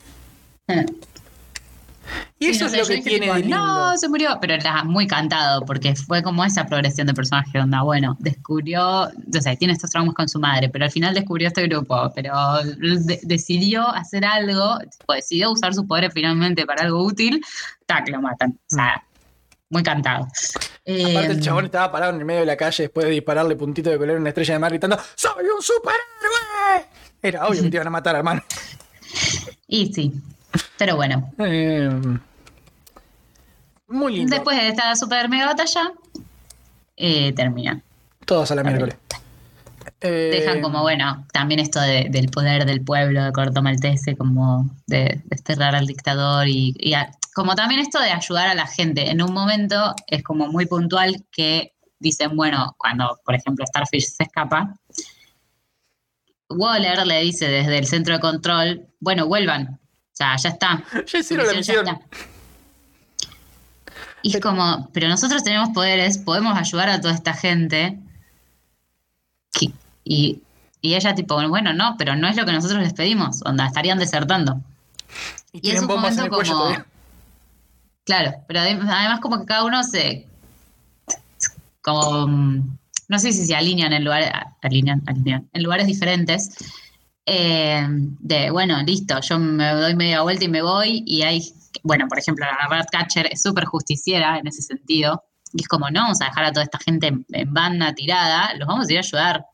[2.39, 3.58] Y Sí, eso no es lo que tiene tipo, de lindo.
[3.58, 7.82] No, se murió, pero era muy cantado porque fue como esa progresión de personaje onda,
[7.82, 11.64] bueno, descubrió, o sea, tiene estos traumas con su madre, pero al final descubrió este
[11.68, 12.34] grupo, pero
[12.64, 17.41] de- decidió hacer algo, tipo, decidió usar sus poderes finalmente para algo útil,
[17.86, 18.51] tac, lo matan.
[18.51, 19.03] O sea,
[19.70, 20.26] muy cantado.
[20.26, 23.56] Aparte, el Eh, chabón estaba parado en el medio de la calle después de dispararle
[23.56, 26.86] puntito de color a una estrella de mar gritando: ¡Soy un superhéroe!
[27.22, 28.43] Era obvio que te iban a matar, hermano.
[29.68, 30.14] Y sí,
[30.78, 31.89] pero bueno, Eh,
[33.88, 34.36] muy lindo.
[34.36, 35.91] después de esta super mega batalla,
[36.97, 37.82] eh, termina.
[38.26, 38.95] Todos a la miércoles.
[40.01, 44.70] Eh, dejan como, bueno, también esto de- del poder del pueblo de Corto Maltese, como
[44.88, 49.10] de desterrar al dictador y, y a- como también esto de ayudar a la gente.
[49.10, 54.24] En un momento es como muy puntual que dicen, bueno, cuando, por ejemplo, Starfish se
[54.24, 54.76] escapa,
[56.49, 59.80] Waller le dice desde el centro de control, bueno, vuelvan,
[60.18, 60.84] sea, ya está.
[61.07, 61.86] Ya hicieron la misión.
[64.22, 67.99] Y es como, pero nosotros tenemos poderes, podemos ayudar a toda esta gente.
[69.51, 69.72] Que-
[70.03, 70.41] Y,
[70.82, 73.99] y ella tipo, bueno, no, pero no es lo que nosotros les pedimos, onda, estarían
[73.99, 74.61] desertando.
[75.51, 76.63] Y Y es un bombas en el momento como...
[76.63, 76.86] todavía.
[78.03, 80.28] Claro, pero adem- además como que cada uno se...
[81.82, 82.28] Como...
[82.28, 84.32] mm, No sé si se alinean en lugares...
[84.61, 86.49] Alinean, alinean, en lugares diferentes.
[87.26, 91.43] Eh, de, bueno, listo, yo me doy media vuelta y me voy y hay...
[91.84, 95.23] Bueno, por ejemplo, la Ratcatcher es súper justiciera en ese sentido.
[95.53, 98.53] Y es como, no, vamos a dejar a toda esta gente en, en banda tirada,
[98.55, 99.45] los vamos a ir a ayudar.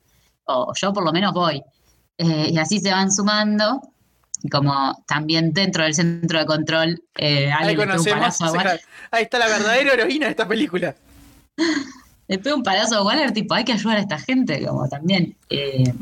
[0.45, 1.61] O yo por lo menos voy.
[2.17, 3.82] Eh, y así se van sumando.
[4.43, 8.19] Y como también dentro del centro de control, eh, Ahí un conocemos.
[8.19, 8.82] palazo Waller.
[9.11, 10.95] Ahí está la verdadera heroína de esta película.
[12.28, 15.36] Le pega un palazo a Waller, tipo, hay que ayudar a esta gente, como también.
[15.49, 15.93] eh,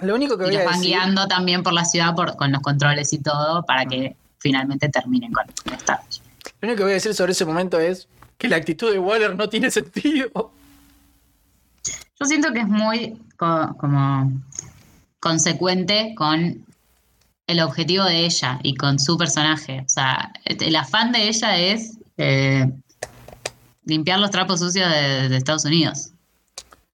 [0.00, 0.88] Lo único que y voy a los van decir.
[0.94, 5.32] guiando también por la ciudad por, con los controles y todo para que finalmente terminen
[5.32, 5.44] con
[5.78, 6.20] Starfish.
[6.60, 9.36] Lo único que voy a decir sobre ese momento es que la actitud de Waller
[9.36, 10.52] no tiene sentido.
[12.18, 14.32] Yo siento que es muy co- como
[15.20, 16.64] consecuente con
[17.46, 19.82] el objetivo de ella y con su personaje.
[19.84, 22.70] O sea, el afán de ella es eh,
[23.84, 26.11] limpiar los trapos sucios de, de Estados Unidos.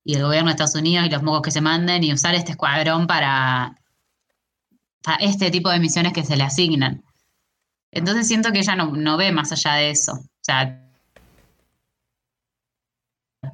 [0.09, 2.53] Y el gobierno de Estados Unidos y los mocos que se manden y usar este
[2.53, 3.77] escuadrón para,
[5.03, 7.05] para este tipo de misiones que se le asignan.
[7.91, 10.13] Entonces siento que ella no, no ve más allá de eso.
[10.15, 10.83] O sea,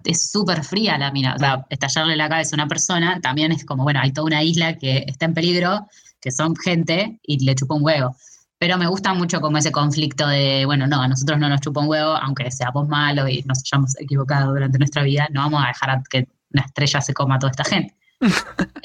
[0.05, 1.35] es súper fría la mina.
[1.35, 4.45] O sea, estallarle la cabeza a una persona también es como, bueno, hay toda una
[4.45, 5.89] isla que está en peligro,
[6.21, 8.15] que son gente y le chupa un huevo.
[8.59, 11.81] Pero me gusta mucho como ese conflicto de, bueno, no, a nosotros no nos chupa
[11.81, 15.67] un huevo, aunque seamos malos y nos hayamos equivocado durante nuestra vida, no vamos a
[15.67, 17.95] dejar que una estrella se coma a toda esta gente.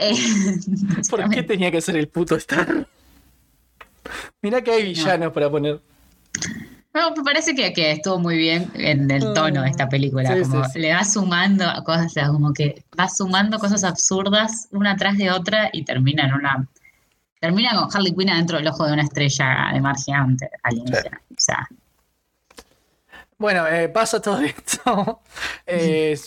[0.02, 0.16] Eh,
[1.10, 2.88] ¿Por qué tenía que ser el puto Star?
[4.42, 5.82] Mirá que hay villanos para poner.
[6.94, 10.34] No, me parece que, que estuvo muy bien en el tono de esta película.
[10.34, 10.80] Sí, como sí, sí.
[10.80, 15.32] le va sumando cosas, o sea, como que va sumando cosas absurdas una tras de
[15.32, 16.68] otra y termina en una.
[17.40, 21.22] Termina con Harley Quinn adentro del ojo de una estrella de mar gigante alienígena.
[21.30, 21.68] O sea,
[23.38, 25.22] Bueno, eh, pasa todo esto.
[25.66, 26.18] Eh,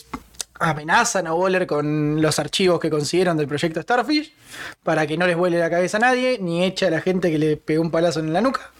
[0.63, 4.33] amenazan a Waller con los archivos que consiguieron del proyecto Starfish
[4.83, 7.39] para que no les vuele la cabeza a nadie, ni echa a la gente que
[7.39, 8.71] le pegó un palazo en la nuca.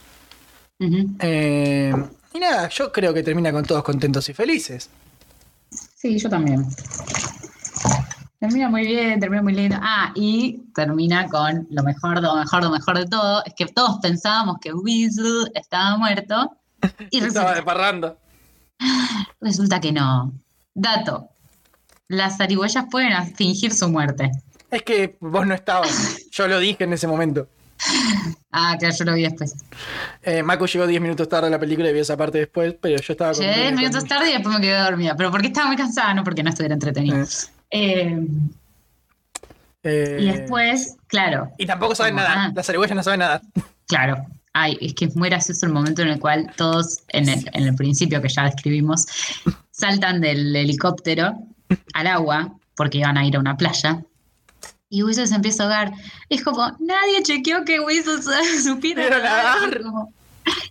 [1.21, 1.93] Eh,
[2.35, 4.91] y nada, yo creo que termina con todos contentos y felices.
[5.95, 6.67] sí, yo también.
[8.43, 9.77] Termina muy bien, termina muy lindo.
[9.81, 13.41] Ah, y termina con lo mejor, lo mejor, lo mejor de todo.
[13.45, 16.57] Es que todos pensábamos que Weasel estaba muerto.
[17.11, 18.17] Y Estaba resulta de parranda.
[19.41, 20.33] Resulta que no.
[20.75, 21.29] Dato.
[22.13, 24.31] Las zarigüeyas pueden fingir su muerte.
[24.71, 26.19] Es que vos no estabas.
[26.31, 27.49] Yo lo dije en ese momento.
[28.51, 29.55] Ah, claro, yo lo vi después.
[30.23, 33.13] Eh, llegó 10 minutos tarde a la película y vio esa parte después, pero yo
[33.13, 33.33] estaba.
[33.33, 35.17] Llegué 10 con- minutos tarde y después me quedé dormida.
[35.17, 37.25] Pero porque estaba muy cansada, no porque no estuviera entretenida.
[37.71, 38.21] Eh,
[39.85, 42.45] Eh, y después, claro, Y tampoco saben Como, nada.
[42.45, 42.53] ah.
[42.55, 43.41] Las zarigüeyas no saben nada.
[43.87, 44.25] claro.
[44.55, 47.63] Ay, es que es muy gracioso el momento en el cual todos, en el, en
[47.69, 49.07] el principio que ya describimos,
[49.71, 51.33] saltan del helicóptero
[51.95, 54.03] al agua porque iban a ir a una playa.
[54.89, 55.93] Y Wilson se empieza a ahogar.
[56.29, 59.83] Es como, nadie chequeó que Wilson su- supiera nadar.
[59.83, 60.13] Como-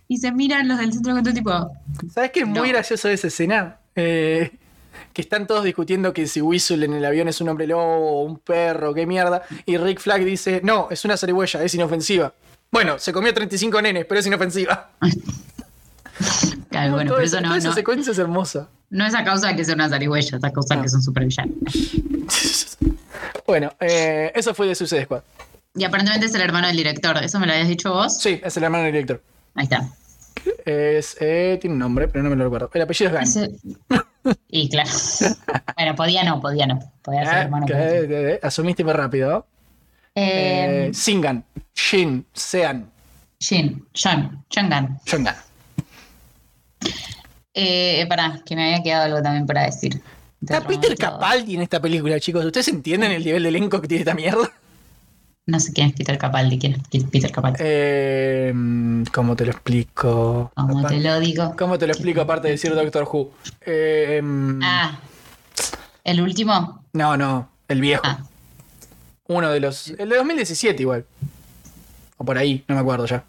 [0.08, 1.70] Y se miran los del centro con tipo,
[2.12, 3.78] ¿Sabes qué es muy gracioso esa escena?
[3.96, 4.52] Eh,
[5.12, 8.22] que están todos discutiendo que si Whistle en el avión es un hombre lobo o
[8.22, 9.42] un perro, qué mierda.
[9.66, 12.32] Y Rick Flag dice: No, es una zarigüeya, es inofensiva.
[12.70, 14.90] Bueno, se comió 35 nenes, pero es inofensiva.
[16.72, 18.68] claro, bueno, esa- eso no, toda esa no, secuencia es hermosa.
[18.90, 21.02] no es a causa de que sea una zarigüeya, es a causa de que son
[21.02, 21.54] supervillanos.
[23.46, 25.22] Bueno, eh, eso fue de Suicide Squad.
[25.74, 28.18] Y aparentemente es el hermano del director, ¿eso me lo habías dicho vos?
[28.18, 29.22] Sí, es el hermano del director.
[29.54, 29.88] Ahí está.
[30.64, 32.70] Es, eh, tiene un nombre, pero no me lo recuerdo.
[32.72, 33.36] El apellido es.
[33.36, 33.56] Ese-
[34.48, 34.88] Y claro.
[35.76, 36.78] bueno, podía no, podía no.
[37.02, 37.66] Podía ser Eh, hermano.
[37.66, 39.46] que- asumiste muy rápido.
[40.92, 41.44] Singan,
[41.74, 42.90] Shin, Sean,
[43.40, 44.98] Shin, John, John Gunn.
[47.54, 50.00] Eh, pará, que me había quedado algo también para decir.
[50.40, 50.96] De Está Peter.
[50.96, 52.44] Capaldi en esta película, chicos.
[52.44, 54.50] ¿Ustedes entienden el nivel de elenco que tiene esta mierda?
[55.46, 56.58] No sé quién es Peter Capaldi.
[56.58, 57.58] ¿Quién es Peter Capaldi?
[57.60, 58.54] Eh,
[59.12, 60.52] ¿Cómo te lo explico?
[60.56, 61.54] Apa- te lo digo.
[61.58, 63.32] ¿Cómo te lo explico aparte de decir Doctor Who?
[63.66, 64.98] Eh, em, Ah,
[66.04, 66.84] el último.
[66.92, 68.02] No, no, el viejo.
[68.04, 68.18] Ah,
[69.28, 69.88] Uno de los.
[69.98, 71.04] El de 2017 igual.
[72.18, 73.24] O por ahí, no me acuerdo ya.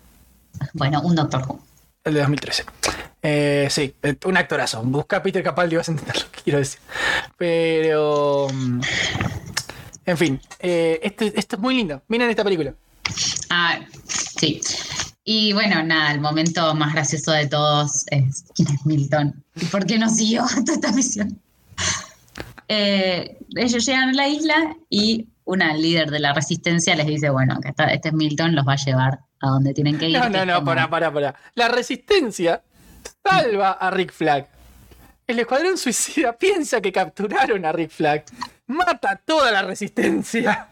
[0.74, 1.59] bueno, un Doctor Who.
[2.03, 2.65] El de 2013.
[3.26, 4.84] Eh, sí, eh, un actorazo.
[4.84, 6.80] Busca a Peter Capaldi y vas a entender lo que quiero decir.
[7.38, 8.47] Pero.
[8.53, 8.82] mm,
[10.05, 12.01] En fin, eh, este- esto es muy lindo.
[12.09, 12.74] Miren esta película.
[13.49, 14.59] Ah, sí.
[15.24, 19.86] Y bueno, nada, el momento más gracioso de todos es quién es Milton y por
[19.86, 21.39] qué no siguió toda esta misión.
[22.67, 27.59] Eh, ellos llegan a la isla y una líder de la resistencia les dice, bueno,
[27.61, 30.17] que este es Milton, los va a llevar a donde tienen que ir.
[30.17, 31.36] No, no, no, como- pará, pará, pará.
[31.55, 32.61] La resistencia
[33.24, 34.47] salva a Rick Flag.
[35.28, 38.26] El escuadrón suicida piensa que capturaron a Rick Flag.
[38.68, 40.68] Mata a toda la resistencia.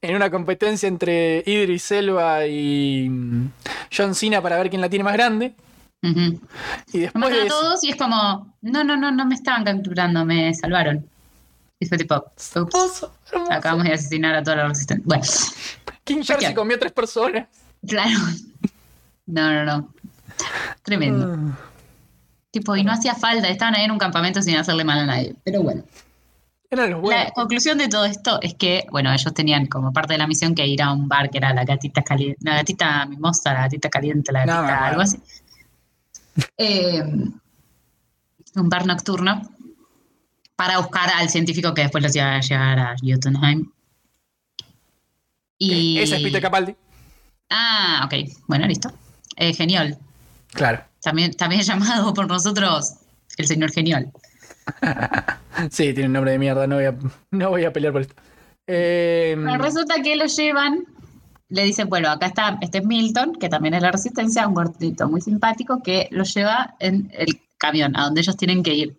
[0.00, 3.50] En una competencia entre Idris Elba y mm,
[3.96, 5.54] John Cena para ver quién la tiene más grande.
[6.02, 10.24] Y después Matan a todos y es como, no, no, no, no me estaban capturando,
[10.24, 11.08] me salvaron.
[11.78, 13.06] Y fue tipo, ups,
[13.50, 15.04] acabamos de asesinar a toda la resistencia.
[15.06, 15.24] Bueno,
[16.04, 16.54] King Cuestión.
[16.54, 17.46] comió tres personas.
[17.86, 18.10] claro.
[19.24, 19.94] No, no, no.
[20.82, 21.34] Tremendo.
[21.34, 21.58] Ah.
[22.50, 25.34] Tipo, y no hacía falta, estaban ahí en un campamento sin hacerle mal a nadie.
[25.42, 25.84] Pero bueno,
[26.70, 27.24] Eran los buenos.
[27.24, 30.54] la conclusión de todo esto es que, bueno, ellos tenían como parte de la misión
[30.54, 33.88] que ir a un bar que era la gatita caliente, la gatita mimosa, la gatita
[33.88, 35.18] caliente, la No, gatita, algo así.
[36.58, 37.02] Eh,
[38.54, 39.42] un bar nocturno
[40.56, 43.70] para buscar al científico que después los iba a llegar a Jotunheim.
[45.58, 45.98] Y...
[45.98, 46.74] Ese es Peter Capaldi.
[47.48, 48.14] Ah, ok.
[48.46, 48.92] Bueno, listo.
[49.36, 49.98] Eh, genial.
[50.52, 50.84] Claro.
[51.02, 52.94] También, también llamado por nosotros
[53.36, 54.12] el señor genial.
[55.70, 56.66] Sí, tiene un nombre de mierda.
[56.66, 56.94] No voy a,
[57.30, 58.14] no voy a pelear por esto.
[58.66, 60.86] Eh, Bueno, resulta que lo llevan,
[61.50, 65.08] le dicen, bueno, acá está, este es Milton, que también es la resistencia, un gordito
[65.08, 68.98] muy simpático que lo lleva en el camión a donde ellos tienen que ir.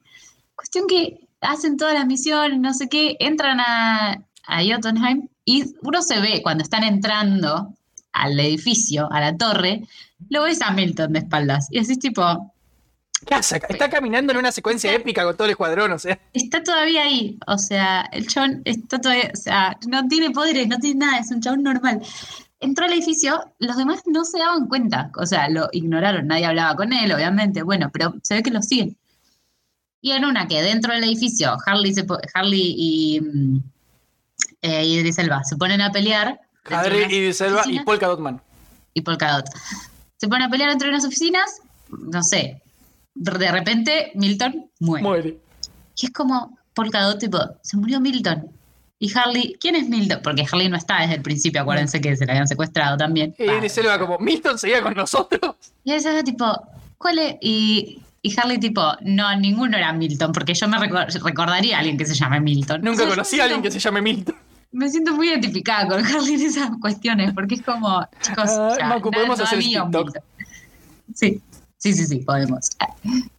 [0.56, 6.02] Cuestión que hacen todas las misiones, no sé qué, entran a, a Jotunheim y uno
[6.04, 7.74] se ve cuando están entrando
[8.14, 9.82] al edificio, a la torre,
[10.30, 12.54] lo ves a Milton de espaldas y decís tipo,
[13.26, 13.62] ¿Qué hace?
[13.70, 16.20] Está caminando en una secuencia épica con todo el escuadrón, o sea.
[16.34, 20.78] está todavía ahí, o sea, el chabón está todavía, o sea, no tiene poderes, no
[20.80, 22.02] tiene nada, es un chabón normal.
[22.60, 26.76] Entró al edificio, los demás no se daban cuenta, o sea, lo ignoraron, nadie hablaba
[26.76, 28.98] con él, obviamente, bueno, pero se ve que lo siguen.
[30.02, 33.58] Y en una que dentro del edificio, Harley, se Harley y mm,
[34.62, 36.42] eh, Idris Elba se ponen a pelear.
[36.70, 38.42] Adri y Selva y oficinas Polka Dotman.
[38.94, 39.46] y Polkadot.
[40.18, 42.62] Se ponen a pelear entre unas oficinas, no sé,
[43.16, 45.04] de repente Milton muere.
[45.04, 45.38] Muere.
[45.96, 48.50] Y es como Polkadot, tipo, se murió Milton.
[49.00, 50.22] Y Harley, ¿quién es Milton?
[50.24, 53.36] Porque Harley no está desde el principio, acuérdense que se la habían secuestrado también.
[53.38, 55.56] Y Idris Elba como, Milton seguía con nosotros.
[55.84, 56.46] Y era tipo,
[56.98, 57.36] ¿cuál es?
[57.42, 61.98] Y, y Harley tipo, no, ninguno era Milton, porque yo me recor- recordaría a alguien
[61.98, 62.82] que se llame Milton.
[62.82, 64.36] Nunca conocí a alguien que se llame Milton.
[64.74, 68.88] Me siento muy identificada con Harley en esas cuestiones, porque es como, chicos, Ah, sea,
[68.88, 69.88] Macu, ¿podemos no hacer TikTok?
[69.88, 70.24] Milton.
[71.14, 71.42] Sí,
[71.78, 72.70] sí, sí, sí, podemos.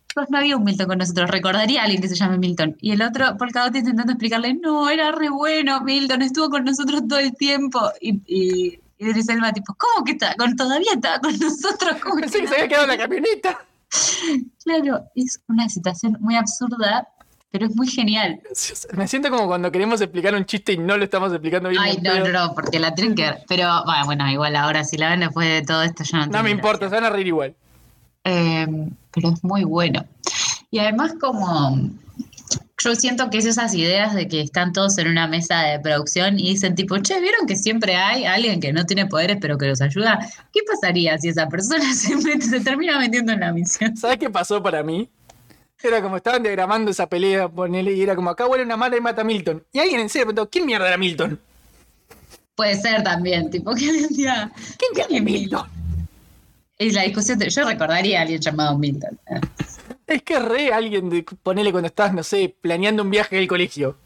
[0.08, 2.76] chicos, no había un Milton con nosotros, recordaría a alguien que se llame Milton.
[2.80, 7.18] Y el otro, Polkadot, intentando explicarle, no, era re bueno, Milton, estuvo con nosotros todo
[7.18, 7.80] el tiempo.
[8.00, 10.34] Y, y, y Idris Elba, tipo, ¿cómo que está?
[10.36, 11.96] Con, todavía estaba con nosotros?
[12.02, 13.58] ¿Cómo Pensé que se había quedado en la camioneta.
[14.64, 17.06] Claro, es una situación muy absurda,
[17.54, 18.40] pero es muy genial.
[18.94, 21.80] Me siento como cuando queremos explicar un chiste y no lo estamos explicando bien.
[21.80, 23.44] Ay, no, no, no, porque la tienen que ver.
[23.46, 26.42] Pero bueno, bueno, igual ahora si la ven después de todo esto ya no No
[26.42, 27.54] me importa, se van a reír igual.
[28.24, 28.66] Eh,
[29.14, 30.04] pero es muy bueno.
[30.72, 31.78] Y además como
[32.82, 36.40] yo siento que es esas ideas de que están todos en una mesa de producción
[36.40, 39.66] y dicen tipo, che, ¿vieron que siempre hay alguien que no tiene poderes pero que
[39.66, 40.18] los ayuda?
[40.52, 43.96] ¿Qué pasaría si esa persona se, se termina metiendo en la misión?
[43.96, 45.08] ¿Sabes qué pasó para mí?
[45.86, 49.00] Era como estaban diagramando esa pelea, ponele, y era como acá huele una mala y
[49.00, 49.62] mata a Milton.
[49.72, 51.38] Y alguien en serio preguntó, ¿quién mierda era Milton?
[52.54, 55.66] Puede ser también, tipo, que decía, ¿Quién es Milton?
[56.78, 59.18] Y la discusión, de- yo recordaría a alguien llamado Milton.
[60.06, 63.96] Es que re alguien de ponele cuando estás, no sé, planeando un viaje del colegio.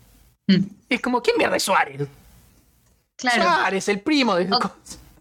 [0.47, 0.65] Mm.
[0.89, 2.09] Es como, ¿quién mierda es Suárez?
[3.17, 3.43] Claro.
[3.43, 4.53] Suárez, el primo de.
[4.53, 4.73] O-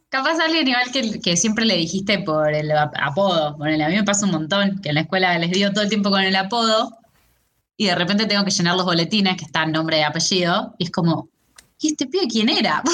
[0.10, 3.58] Capaz alguien igual que, que siempre le dijiste por el ap- apodo.
[3.58, 5.90] Ponele, a mí me pasa un montón, que en la escuela les digo todo el
[5.90, 6.98] tiempo con el apodo
[7.76, 10.92] y de repente tengo que llenar los boletines que están nombre y apellido y es
[10.92, 11.30] como,
[11.80, 12.82] ¿y este pibe quién era?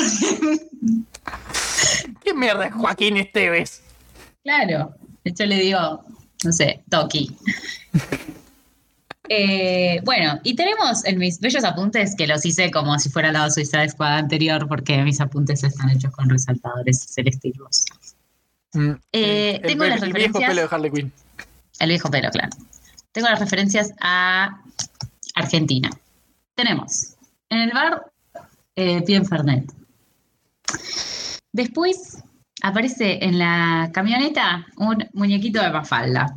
[2.22, 3.82] ¿Quién mierda es Joaquín Esteves?
[4.43, 4.93] claro,
[5.24, 6.03] de hecho le digo,
[6.43, 7.36] no sé, Toki.
[9.30, 13.49] Eh, bueno, y tenemos en mis bellos apuntes que los hice como si fuera la
[13.49, 17.86] Suiza Squad anterior porque mis apuntes están hechos con resaltadores y rosas.
[18.74, 21.13] Mm, Eh, el, tengo el- las el viejo pelo de Harley Quinn.
[21.80, 22.49] El viejo pelo, claro.
[23.13, 24.59] Tengo las referencias a
[25.36, 25.89] Argentina.
[26.55, 27.13] Tenemos
[27.49, 28.11] en el bar
[28.76, 29.71] eh, Pien Fernet.
[31.51, 32.17] Después
[32.61, 36.36] aparece en la camioneta un muñequito de Mafalda.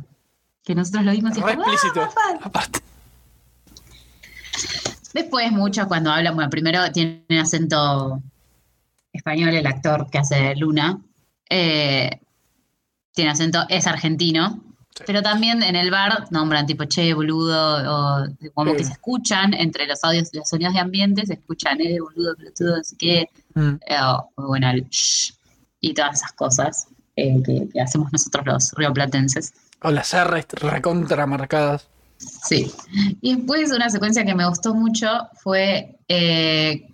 [0.67, 2.01] Que nosotros lo vimos y como, "Ah, explícito.
[2.01, 2.39] Mafalda".
[2.45, 2.79] Aparte.
[5.13, 8.21] Después mucho cuando hablan, bueno, primero tiene un acento
[9.13, 10.99] español el actor que hace Luna.
[11.49, 12.19] Eh,
[13.13, 14.61] tiene acento, es argentino.
[15.05, 18.77] Pero también en el bar nombran tipo che, boludo, o como Sí.
[18.77, 22.75] que se escuchan entre los audios, los sonidos de ambiente, se escuchan, eh, boludo, pelotudo,
[22.81, 23.75] así que, Mm.
[23.87, 23.97] eh,
[24.35, 25.33] bueno, el shh,
[25.79, 29.53] y todas esas cosas eh, que, que hacemos nosotros los rioplatenses.
[29.81, 31.87] O las R recontra marcadas.
[32.17, 32.71] Sí.
[33.21, 35.07] Y después una secuencia que me gustó mucho
[35.41, 36.87] fue eh,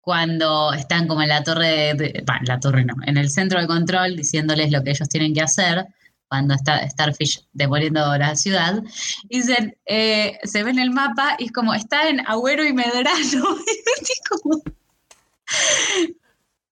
[0.00, 4.16] cuando están como en la torre, de, la torre no, en el centro de control
[4.16, 5.86] diciéndoles lo que ellos tienen que hacer
[6.28, 8.82] cuando está Starfish demoliendo la ciudad.
[9.28, 13.10] Dicen, eh, se ve en el mapa y es como, está en Agüero y Medrano.
[14.28, 14.62] Como,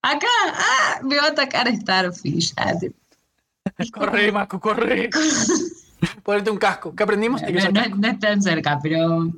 [0.03, 2.53] acá, ah, me va a atacar Starfish.
[2.57, 2.73] Ah,
[3.93, 5.09] Corre, Maco, corre.
[6.22, 6.95] Ponerte un casco.
[6.95, 7.43] ¿Qué aprendimos?
[7.43, 9.31] No, no- es tan cerca, pero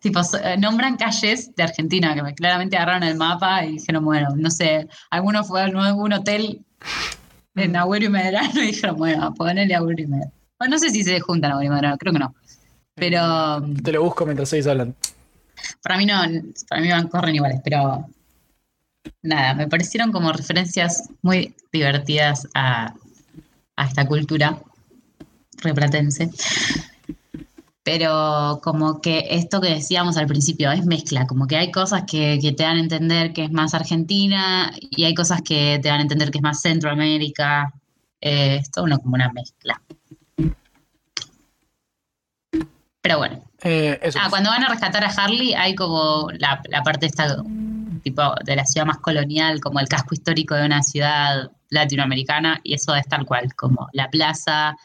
[0.00, 4.28] tipo eh, nombran calles de Argentina que me- claramente agarraron el mapa y dijeron, bueno,
[4.36, 6.64] no sé, alguno fue a algún hotel
[7.56, 10.32] en Agüero y Medrano y dijeron, bueno, ponele Agüero y Medrano.
[10.58, 12.34] Bueno, no sé si se juntan Agüero y Medrano, creo que no.
[12.94, 14.94] Pero mm, Te lo busco mientras seguís hablando.
[15.82, 16.20] para mí no,
[16.68, 18.06] para mí van, corren iguales, pero
[19.22, 22.94] nada, me parecieron como referencias muy divertidas a,
[23.80, 24.58] a esta cultura
[25.62, 26.30] replatense.
[27.82, 32.38] Pero como que esto que decíamos al principio es mezcla, como que hay cosas que,
[32.40, 36.00] que te dan a entender que es más Argentina y hay cosas que te dan
[36.00, 37.72] a entender que es más Centroamérica.
[38.20, 39.80] Eh, es todo uno como una mezcla.
[43.00, 44.18] Pero bueno, Eh, eso.
[44.20, 47.42] Ah, cuando van a rescatar a Harley hay como la, la parte esta
[48.02, 52.74] tipo de la ciudad más colonial, como el casco histórico de una ciudad latinoamericana, y
[52.74, 54.76] eso es tal cual, como la plaza,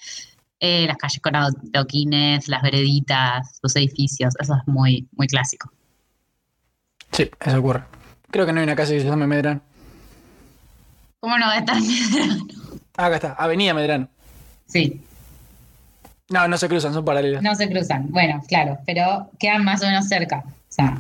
[0.60, 5.72] eh, las calles con adoquines, las vereditas, los edificios, eso es muy, muy clásico.
[7.12, 7.84] Sí, eso ocurre.
[8.32, 9.62] Creo que no hay una calle que se llame Medrano.
[11.20, 12.46] ¿Cómo no va a estar Medrano?
[12.98, 14.08] Ah, acá está, Avenida Medrano.
[14.68, 15.02] Sí,
[16.30, 17.42] No, no se cruzan, son paralelas.
[17.44, 20.44] No, no se cruzan, bueno, claro, pero quedan más o menos cerca.
[20.48, 21.00] O sea,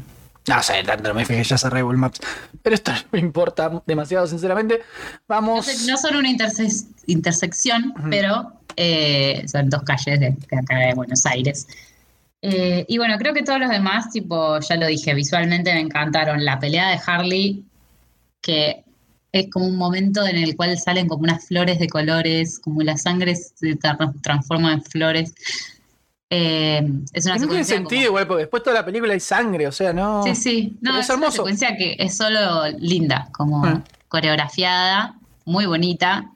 [0.62, 2.20] sé, tanto no me fijé, ya cerré Google Maps.
[2.62, 4.80] Pero esto no me importa demasiado, sinceramente.
[4.80, 5.68] no, Vamos.
[5.88, 11.26] no son una interse- intersección, pero eh, son dos calles de, de acá de Buenos
[11.26, 11.68] Aires.
[12.42, 16.46] Eh, y bueno, creo que todos los demás, tipo, ya lo dije, visualmente me encantaron.
[16.46, 17.64] La pelea de Harley,
[18.42, 18.84] que
[19.32, 22.98] es como un momento en el cual salen como unas flores de colores, como la
[22.98, 25.34] sangre se tra- transforma en flores.
[26.30, 26.82] Eh,
[27.14, 29.72] es una no tiene sentido como- igual, porque después toda la película hay sangre, o
[29.72, 30.24] sea, no.
[30.24, 30.78] Sí, sí.
[30.82, 31.32] No, es, es una hermoso.
[31.38, 33.84] secuencia que es solo linda, como Mm.
[34.08, 35.16] coreografiada,
[35.46, 36.32] muy bonita,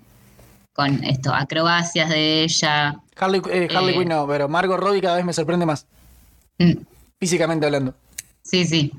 [0.73, 2.99] con esto, acrobacias de ella.
[3.17, 3.97] Harley, eh, Harley Eh.
[3.99, 5.85] Quinn no, pero Margot Robbie cada vez me sorprende más,
[6.59, 6.73] Mm,
[7.19, 7.95] físicamente hablando.
[8.43, 8.91] Sí, sí,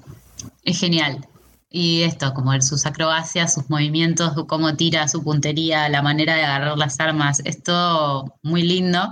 [0.65, 1.27] es genial.
[1.71, 6.77] Y esto, como sus acrobacias, sus movimientos, cómo tira, su puntería, la manera de agarrar
[6.77, 9.09] las armas, es todo muy lindo.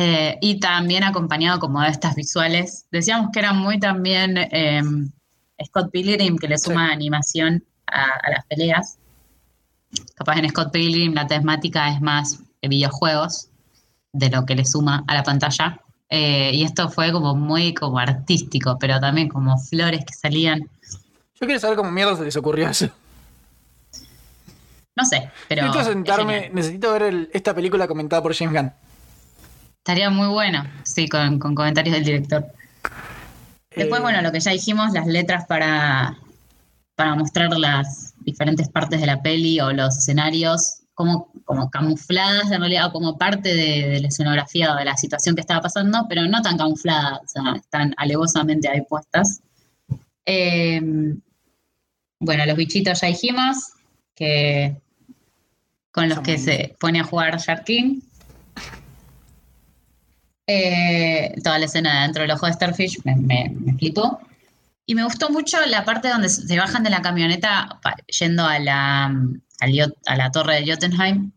[0.00, 2.86] Eh, y también acompañado como de estas visuales.
[2.92, 4.80] Decíamos que era muy también eh,
[5.66, 8.98] Scott Pilgrim, que le suma animación a, a las peleas.
[10.14, 13.48] Capaz en Scott Pilgrim la temática es más de videojuegos,
[14.12, 15.80] de lo que le suma a la pantalla.
[16.10, 20.60] Eh, y esto fue como muy como artístico, pero también como flores que salían.
[21.40, 22.88] Yo quiero saber cómo mierda se les ocurrió eso.
[24.96, 28.72] No sé, pero necesito es sentarme, necesito ver el- esta película comentada por James Gunn.
[29.88, 32.44] Estaría muy bueno, sí, con, con comentarios del director.
[33.74, 36.18] Después, Eh, bueno, lo que ya dijimos, las letras para,
[36.94, 42.60] para mostrar las diferentes partes de la peli o los escenarios, como, como camufladas en
[42.60, 46.04] realidad, o como parte de, de la escenografía o de la situación que estaba pasando,
[46.06, 49.40] pero no tan camufladas, o sea, están alevosamente ahí puestas.
[50.26, 50.82] Eh,
[52.20, 53.72] bueno, los bichitos ya dijimos,
[54.14, 54.76] que
[55.92, 58.00] con los que se pone a jugar Shark King.
[60.50, 64.18] Eh, toda la escena dentro del ojo de Starfish me, me, me flipó.
[64.86, 69.04] Y me gustó mucho la parte donde se bajan de la camioneta yendo a la,
[69.04, 71.30] a la torre de Jotunheim.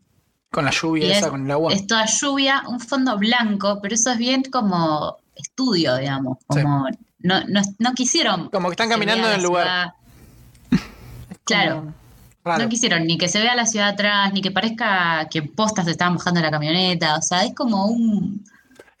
[0.50, 1.72] Con la lluvia esa, es, con el agua.
[1.74, 6.38] es toda lluvia, un fondo blanco, pero eso es bien como estudio, digamos.
[6.46, 6.86] Como
[7.18, 8.48] no, no, no quisieron.
[8.48, 9.94] Como que están caminando en el lugar.
[11.44, 11.92] Claro.
[12.44, 12.62] Raro.
[12.62, 15.90] No quisieron ni que se vea la ciudad atrás, ni que parezca que postas se
[15.90, 17.16] estaban bajando de la camioneta.
[17.16, 18.44] O sea, es como un.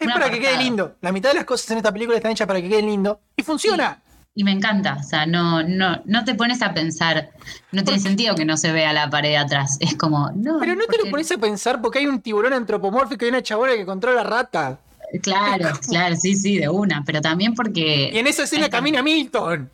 [0.04, 0.96] Es para que quede lindo.
[1.00, 3.20] La mitad de las cosas en esta película están hechas para que queden lindo.
[3.36, 4.00] Y funciona.
[4.34, 4.96] Y me encanta.
[4.98, 7.30] O sea, no, no, no te pones a pensar.
[7.70, 9.76] No tiene sentido que no se vea la pared de atrás.
[9.80, 10.30] Es como.
[10.34, 13.42] No, Pero no te lo pones a pensar porque hay un tiburón antropomórfico y una
[13.42, 14.78] chabona que controla rata.
[15.20, 17.02] Claro, claro, sí, sí, de una.
[17.04, 18.10] Pero también porque.
[18.12, 19.70] Y en esa escena camina Milton.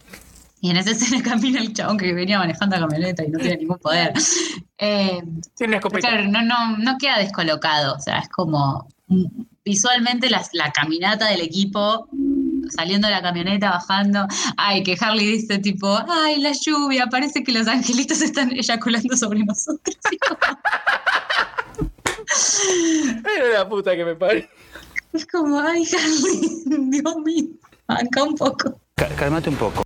[0.60, 3.58] Y en esa escena camina el chabón que venía manejando la camioneta y no tiene
[3.58, 4.12] ningún poder.
[4.80, 5.20] Eh,
[5.56, 6.08] Tiene una escopeta.
[6.08, 7.96] claro, no, no, no queda descolocado.
[7.96, 8.86] O sea, es como
[9.68, 10.42] visualmente la,
[10.72, 12.08] caminata del equipo
[12.70, 14.26] saliendo de la camioneta, bajando.
[14.56, 19.44] Ay, que Harley dice tipo, ay, la lluvia, parece que los angelitos están eyaculando sobre
[19.44, 19.96] nosotros.
[23.22, 24.48] Pero la puta que me pare.
[25.12, 26.40] Es como, ay, Harley,
[26.90, 27.44] Dios mío,
[27.86, 28.80] acá un poco.
[28.96, 29.82] Cá- Cálmate un poco.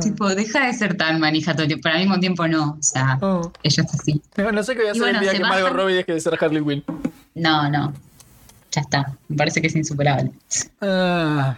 [0.00, 2.76] Tipo, deja de ser tan manija todo el tiempo, pero al mismo tiempo no.
[2.78, 3.52] O sea, Oh.
[3.62, 4.22] ella es así.
[4.36, 5.62] No, no sé qué voy a hacer bueno, el día que bajan.
[5.62, 6.84] Margot Robbie deje de ser Harley Quinn.
[7.34, 7.92] No, no.
[8.72, 9.16] Ya está.
[9.28, 10.30] Me parece que es insuperable.
[10.80, 11.56] Ah.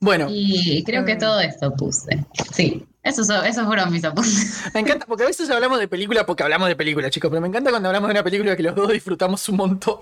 [0.00, 2.24] Bueno, Y creo que todo esto puse.
[2.52, 4.62] Sí, esos, esos fueron mis apuntes.
[4.74, 7.48] me encanta, porque a veces hablamos de película porque hablamos de película, chicos, pero me
[7.48, 9.96] encanta cuando hablamos de una película que los dos disfrutamos un montón.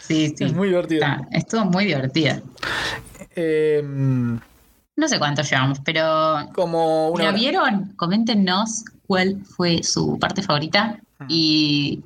[0.00, 0.44] Sí, sí.
[0.44, 1.02] Es muy divertido.
[1.04, 2.40] Está- estuvo muy divertida.
[3.36, 7.38] Eh, No sé cuánto llevamos, pero como una ¿la hora.
[7.38, 7.92] vieron?
[7.96, 12.02] Coméntenos cuál fue su parte favorita y,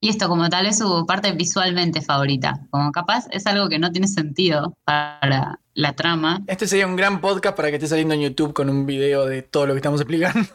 [0.00, 2.60] y esto como tal es su parte visualmente favorita.
[2.70, 6.42] Como capaz es algo que no tiene sentido para la trama.
[6.46, 9.42] Este sería un gran podcast para que esté saliendo en YouTube con un video de
[9.42, 10.48] todo lo que estamos explicando.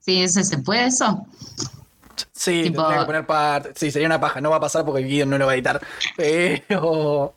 [0.00, 1.26] Sí, ¿eso se puede eso?
[2.32, 3.72] Sí, Tipo- tendría que poner parte.
[3.76, 4.40] Sí, sería una paja.
[4.40, 5.80] No va a pasar porque el guion no lo va a editar.
[6.16, 7.34] Pero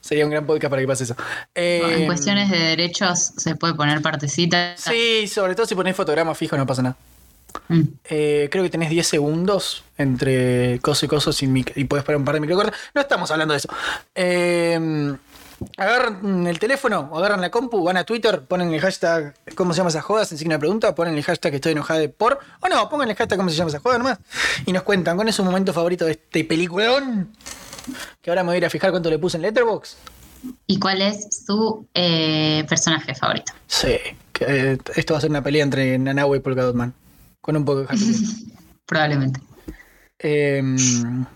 [0.00, 1.16] sería un gran podcast para que pase eso.
[1.54, 4.76] Eh, en cuestiones de derechos se puede poner partecita.
[4.76, 6.96] Sí, sobre todo si pones fotograma fijo no pasa nada.
[7.68, 7.80] Mm.
[8.04, 12.16] Eh, creo que tenés 10 segundos entre coso y coso sin mic- y puedes poner
[12.18, 12.74] un par de microcortes.
[12.94, 13.68] No estamos hablando de eso.
[14.14, 15.14] Eh,
[15.76, 19.90] agarran el teléfono, agarran la compu, van a Twitter, ponen el hashtag ¿cómo se llama
[19.90, 20.24] esa joda?
[20.24, 22.38] Sin signo de pregunta, ponen el hashtag estoy enojada de por.
[22.60, 24.18] O no, pongan el hashtag ¿cómo se llama esa joda nomás?
[24.66, 27.30] Y nos cuentan cuál es su momento favorito de este peliculón.
[28.20, 29.96] Que ahora me voy a ir a fijar cuánto le puse en Letterboxd.
[30.66, 33.52] ¿Y cuál es su eh, personaje favorito?
[33.68, 33.96] Sí,
[34.32, 36.92] que, eh, esto va a ser una pelea entre Nanahue y Polka Dot Man.
[37.42, 38.14] Con un poco de hashtag.
[38.86, 39.40] Probablemente.
[40.18, 41.26] Em,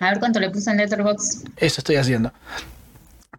[0.00, 1.48] A ver cuánto le puse en Letterboxd.
[1.56, 2.32] Eso estoy haciendo.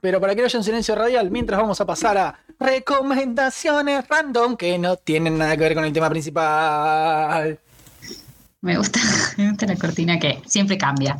[0.01, 4.55] Pero para que no haya un silencio radial, mientras vamos a pasar a recomendaciones random
[4.55, 7.59] que no tienen nada que ver con el tema principal.
[8.61, 8.99] Me gusta,
[9.37, 11.15] me gusta la cortina que siempre cambia.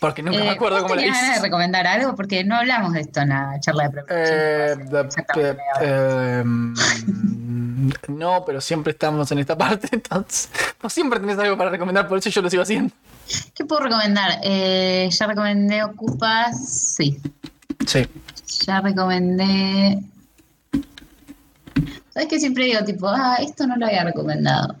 [0.00, 1.42] Porque nunca me Eh, acuerdo ¿vos cómo la ganas de hice.
[1.42, 2.14] recomendar algo?
[2.14, 4.38] Porque no hablamos de esto en la charla de preparación.
[4.92, 5.08] Eh,
[5.80, 6.40] hora.
[6.40, 6.74] em,
[8.08, 10.50] no, pero siempre estamos en esta parte, entonces.
[10.82, 12.92] Vos siempre tenés algo para recomendar, por eso yo lo sigo haciendo.
[13.54, 14.40] ¿Qué puedo recomendar?
[14.42, 16.68] Eh, ya recomendé Ocupas.
[16.96, 17.18] Sí.
[17.86, 18.06] Sí.
[18.66, 20.00] Ya recomendé.
[22.12, 24.76] ¿Sabes que siempre digo, tipo, ah, esto no lo había recomendado?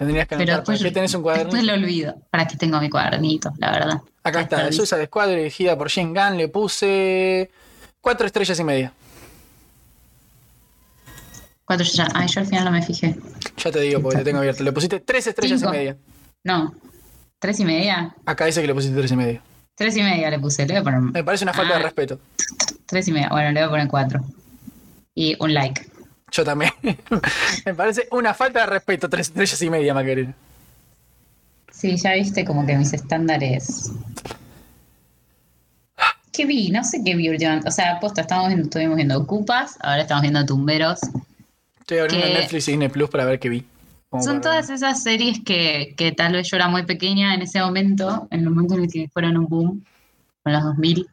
[0.00, 0.64] Tendrías que Pero anotar.
[0.64, 1.56] ¿Para después, qué tenés un cuadernito?
[1.56, 2.14] después lo olvido.
[2.30, 3.52] ¿Para qué tengo mi cuadernito?
[3.58, 4.00] La verdad.
[4.24, 6.38] Acá está, Está Suicide Squad dirigida por Jane Gunn.
[6.38, 7.50] Le puse
[8.00, 8.92] cuatro estrellas y media.
[11.66, 12.08] Cuatro ya.
[12.14, 13.14] Ay, yo al final no me fijé.
[13.58, 14.64] Ya te digo porque te tengo abierto.
[14.64, 15.74] Le pusiste tres estrellas Cinco.
[15.74, 15.96] y media.
[16.44, 16.74] No.
[17.38, 18.14] ¿Tres y media?
[18.26, 19.42] Acá dice que le pusiste tres y media.
[19.74, 20.66] Tres y media le puse.
[20.66, 21.76] Le voy a poner Me parece una falta Ah.
[21.78, 22.18] de respeto.
[22.86, 23.28] tres y media.
[23.30, 24.20] Bueno, le voy a poner cuatro.
[25.14, 25.86] Y un like.
[26.30, 26.72] Yo también.
[27.66, 30.34] Me parece una falta de respeto, tres estrellas y media, Macarena.
[31.72, 33.90] Sí, ya viste como que mis estándares.
[36.32, 36.70] ¿Qué vi?
[36.70, 37.68] No sé qué vi últimamente.
[37.68, 41.00] O sea, posta, estamos viendo, estuvimos viendo Ocupas, ahora estamos viendo Tumberos.
[41.80, 43.64] Estoy abriendo Que- Netflix y Disney Plus para ver qué vi.
[44.08, 47.60] Como Son todas esas series que, que tal vez yo era muy pequeña en ese
[47.60, 49.84] momento, en el momento en el que fueron un boom,
[50.42, 51.06] con los 2000.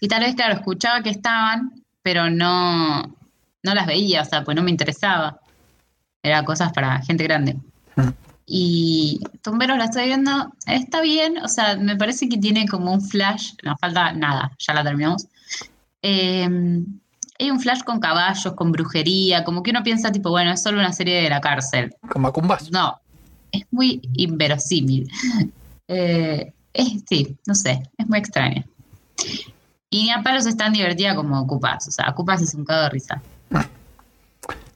[0.00, 1.72] Y tal vez, claro, escuchaba que estaban,
[2.02, 3.14] pero no,
[3.62, 5.40] no las veía, o sea, pues no me interesaba.
[6.22, 7.56] Era cosas para gente grande.
[8.44, 13.00] Y Tumberos la estoy viendo, está bien, o sea, me parece que tiene como un
[13.00, 15.26] flash, no falta nada, ya la terminamos.
[16.02, 16.48] Eh,
[17.38, 20.80] hay un flash con caballos, con brujería, como que uno piensa, tipo, bueno, es solo
[20.80, 21.94] una serie de la cárcel.
[22.08, 22.70] Con Macumbas.
[22.70, 23.00] No,
[23.52, 25.10] es muy inverosímil.
[25.88, 28.64] Eh, es, sí, no sé, es muy extraña.
[29.90, 32.84] Y ni a palos es tan divertida como Ocupas, o sea, Ocupas es un cago
[32.84, 33.20] de risa.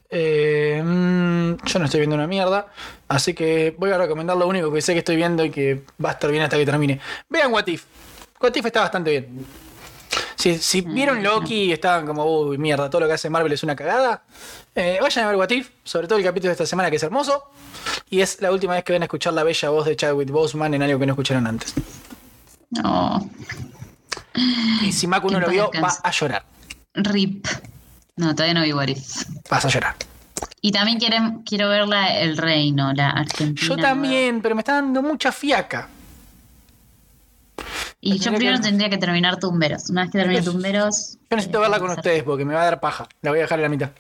[0.09, 2.69] Eh, mm, yo no estoy viendo una mierda.
[3.09, 6.11] Así que voy a recomendar lo único que sé que estoy viendo y que va
[6.11, 7.01] a estar bien hasta que termine.
[7.29, 7.85] Vean What If.
[8.41, 9.47] What If está bastante bien.
[10.37, 13.63] Si, si vieron Loki y estaban como, uy, mierda, todo lo que hace Marvel es
[13.63, 14.23] una cagada,
[14.75, 17.03] eh, vayan a ver What If, sobre todo el capítulo de esta semana que es
[17.03, 17.51] hermoso.
[18.11, 20.75] Y es la última vez que van a escuchar la bella voz de Chadwick Boseman
[20.75, 21.75] en algo que no escucharon antes.
[22.71, 23.31] No,
[24.83, 26.45] Y si Macu no lo vio, va a llorar.
[26.95, 27.47] RIP.
[28.17, 29.25] No, todavía no vi If.
[29.51, 29.95] Vas a llorar.
[30.63, 33.69] Y también quieren, quiero ver la El Reino, la Argentina.
[33.69, 35.89] Yo también, pero me está dando mucha fiaca.
[38.01, 39.91] Y yo primero que- tendría que terminar Tumberos.
[39.91, 41.19] Una vez que termine Tumberos.
[41.31, 43.07] Yo necesito eh, verla con ustedes porque me va a dar paja.
[43.23, 43.91] La voy a dejar en la mitad.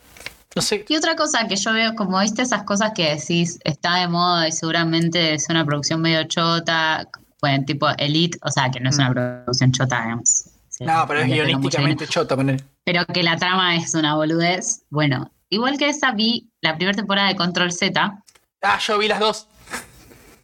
[0.55, 0.85] No sé.
[0.89, 4.49] Y otra cosa que yo veo, como viste esas cosas que decís, está de moda
[4.49, 7.07] y seguramente es una producción medio chota,
[7.43, 10.45] bueno, tipo Elite, o sea, que no es una producción chota, digamos.
[10.81, 10.85] Mm.
[10.87, 12.64] No, pero es guionísticamente chota poner.
[12.87, 14.84] Pero que la trama es una boludez.
[14.91, 18.22] Bueno, igual que esa vi la primera temporada de Control Z
[18.62, 19.49] Ah, yo vi las dos.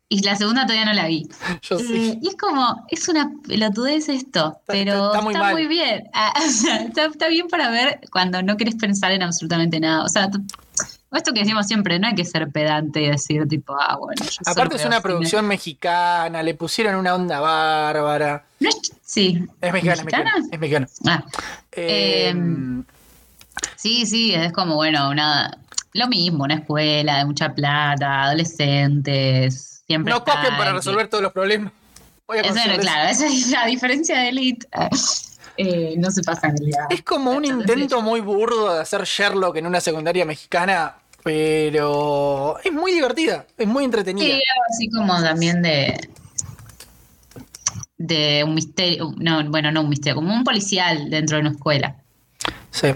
[0.08, 1.26] y la segunda todavía no la vi.
[1.62, 2.18] Yo Eh, sí.
[2.20, 6.10] y es como, es una pelotudez esto, pero está- muy bien.
[6.12, 10.04] Ah, o sea, está, está bien para ver cuando no querés pensar en absolutamente nada.
[10.04, 10.28] O sea,
[11.16, 14.22] esto que decimos siempre, no hay que ser pedante y decir tipo, ah, bueno.
[14.24, 15.00] yo Aparte es una cine.
[15.02, 18.44] producción mexicana, le pusieron una onda bárbara.
[18.60, 19.44] No es- sí.
[19.60, 20.32] Es mexicana, es ¿Mexicana?
[20.38, 20.48] mexicana.
[20.52, 20.88] Es mexicana.
[21.06, 21.24] Ah,
[21.72, 22.84] Eh, Em,
[23.76, 25.56] sí, sí, es como, bueno, una,
[25.94, 30.12] lo mismo, una escuela de mucha plata, adolescentes, siempre.
[30.12, 31.72] no está copian para resolver todos los problemas.
[32.28, 34.66] Eso, conseguirles- claro, esa es la diferencia de Elite.
[35.58, 36.84] Eh, no se pasa en realidad.
[36.88, 42.72] Es como un intento muy burdo de hacer Sherlock en una secundaria mexicana, pero es
[42.72, 44.26] muy divertida, es muy entretenida.
[44.26, 46.08] Sí, algo así como también de.
[47.96, 49.14] de un misterio.
[49.18, 51.96] No, bueno, no un misterio, como un policial dentro de una escuela.
[52.70, 52.88] Sí.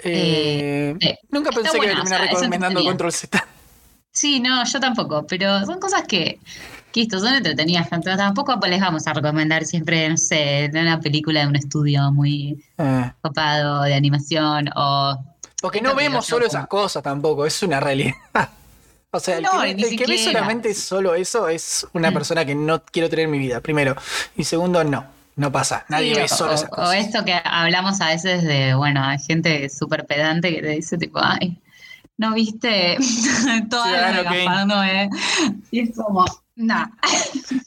[0.00, 1.14] Eh, sí.
[1.30, 2.84] Nunca Está pensé que buena, iba a terminar o sea, es recomendando.
[2.84, 3.46] Control Z.
[4.12, 6.40] Sí, no, yo tampoco, pero son cosas que.
[6.92, 7.86] que esto son entretenidas.
[7.92, 12.64] Entonces, tampoco les vamos a recomendar siempre, no sé, una película de un estudio muy
[12.78, 15.16] Eh, copado de animación o.
[15.60, 18.14] porque no vemos solo esas cosas tampoco, es una realidad.
[19.12, 22.54] O sea, el No, que, el que ve solamente solo eso es una persona que
[22.54, 23.96] no quiero tener en mi vida, primero.
[24.36, 25.06] Y segundo, no,
[25.36, 25.86] no pasa.
[25.88, 26.94] Nadie Sí, ve o- solo esas o, o cosas.
[26.96, 31.18] esto que hablamos a veces de, bueno, hay gente súper pedante que te dice tipo,
[31.22, 31.56] ay,
[32.18, 32.98] ¿no viste
[33.70, 33.90] toda
[34.22, 35.08] la eh?
[35.70, 36.24] Y es como,
[36.56, 36.88] nah.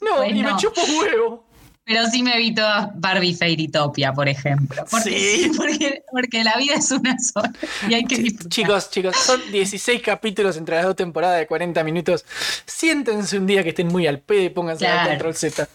[0.01, 1.45] No, y me chupo huevo.
[1.89, 4.85] Pero sí me vi toda Barbie Fairytopia, por ejemplo.
[4.91, 5.51] Porque, Sí.
[5.57, 7.51] porque, porque la vida es una sola
[7.89, 8.49] y hay que disfrutar.
[8.49, 12.25] Chicos, chicos, son 16 capítulos entre las dos temporadas de 40 minutos.
[12.67, 15.09] Siéntense un día que estén muy al pedo y pónganse a Claro.
[15.09, 15.67] Control Z.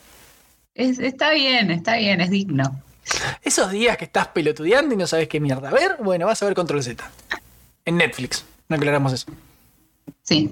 [0.76, 2.80] Es- está bien, está bien, es digno.
[3.42, 6.54] Esos días que estás pelotudeando y no sabes qué mierda ver, bueno, vas a ver
[6.54, 7.10] Control Z.
[7.84, 8.44] En Netflix.
[8.68, 9.26] No aclaramos eso.
[10.22, 10.48] Sí.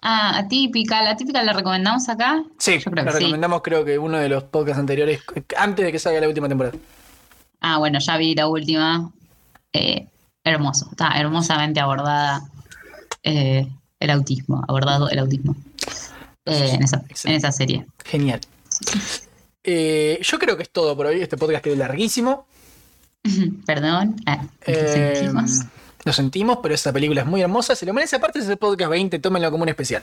[0.00, 2.44] Ah, atípica, la típica la recomendamos acá.
[2.58, 3.24] Sí, Yo creo lo que sí.
[3.24, 5.20] recomendamos creo que uno de los podcasts anteriores,
[5.56, 6.76] antes de que salga la última temporada.
[7.60, 9.10] Ah, bueno, ya vi la última.
[9.72, 10.06] Eh,
[10.44, 12.42] hermoso, está hermosamente abordada
[13.22, 13.68] eh,
[14.00, 15.56] el autismo, abordado el autismo
[16.46, 17.86] eh, en, esa, en esa serie.
[18.04, 18.40] Genial.
[19.64, 21.20] Eh, yo creo que es todo por hoy.
[21.20, 22.46] Este podcast quedó larguísimo.
[23.66, 24.44] Perdón, ah.
[26.08, 27.76] Lo sentimos, pero esa película es muy hermosa.
[27.76, 30.02] Se lo merece aparte de ese podcast 20, tómenlo como un especial.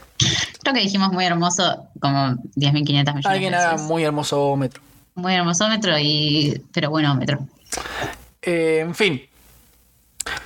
[0.62, 2.16] Creo que dijimos muy hermoso como
[2.54, 4.80] 10.500 millones Alguien de haga muy hermosómetro.
[5.16, 6.62] Muy hermosómetro y...
[6.72, 7.48] pero buenómetro.
[8.40, 9.20] Eh, en fin.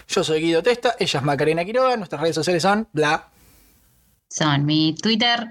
[0.09, 3.29] Yo soy Guido Testa, ella es Macarena Quiroga, nuestras redes sociales son bla.
[4.31, 5.47] Son mi Twitter,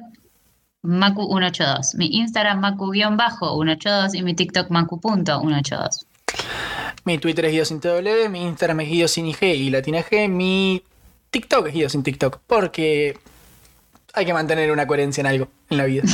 [0.82, 6.08] Macu182, mi Instagram, Macu-182 y mi TikTok, Macu.182.
[7.06, 10.30] Mi Twitter es Guido sin W, mi Instagram es Guido sin IG y latina G,
[10.30, 10.84] mi
[11.32, 13.18] TikTok es Guido sin TikTok, porque
[14.14, 16.04] hay que mantener una coherencia en algo en la vida.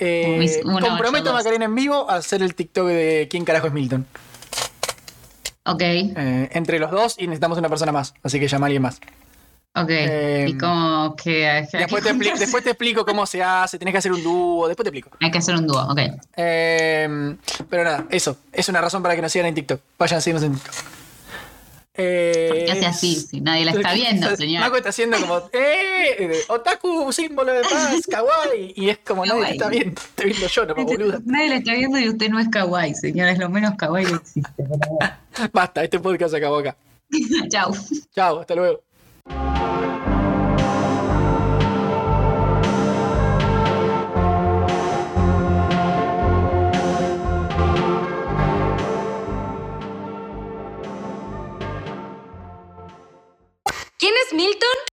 [0.00, 0.86] Eh, mis 182.
[0.86, 4.06] comprometo a Macarena en vivo a hacer el TikTok de quién carajo es Milton.
[5.64, 8.82] Ok, Eh, entre los dos y necesitamos una persona más, así que llama a alguien
[8.82, 9.00] más.
[9.74, 9.88] Ok.
[9.90, 11.66] Eh, y como que...
[11.72, 14.84] Después te, expli- después te explico cómo se hace, tenés que hacer un dúo, después
[14.84, 15.10] te explico.
[15.20, 16.00] Hay que hacer un dúo, ok.
[16.36, 17.36] Eh,
[17.68, 19.80] pero nada, eso, es una razón para que nos sigan en TikTok.
[19.98, 20.74] Vayan a seguirnos en TikTok.
[22.00, 23.16] Eh, ¿Por qué hace así?
[23.16, 24.60] Si nadie la está viendo, señor.
[24.62, 26.32] Mako está haciendo como, ¡eh!
[26.48, 28.72] Otaku, símbolo de paz, kawaii.
[28.76, 29.78] Y es como, nadie te está Kawaii.
[29.80, 31.20] viendo, te estoy viendo yo, no boluda.
[31.24, 33.26] Nadie la está viendo y usted no es kawaii, señor.
[33.28, 34.50] Es lo menos kawaii que existe.
[35.52, 36.76] Basta, este podcast se acabó acá.
[37.50, 37.72] Chau.
[38.14, 38.80] Chao, hasta luego.
[53.98, 54.87] ¿Quién es Milton?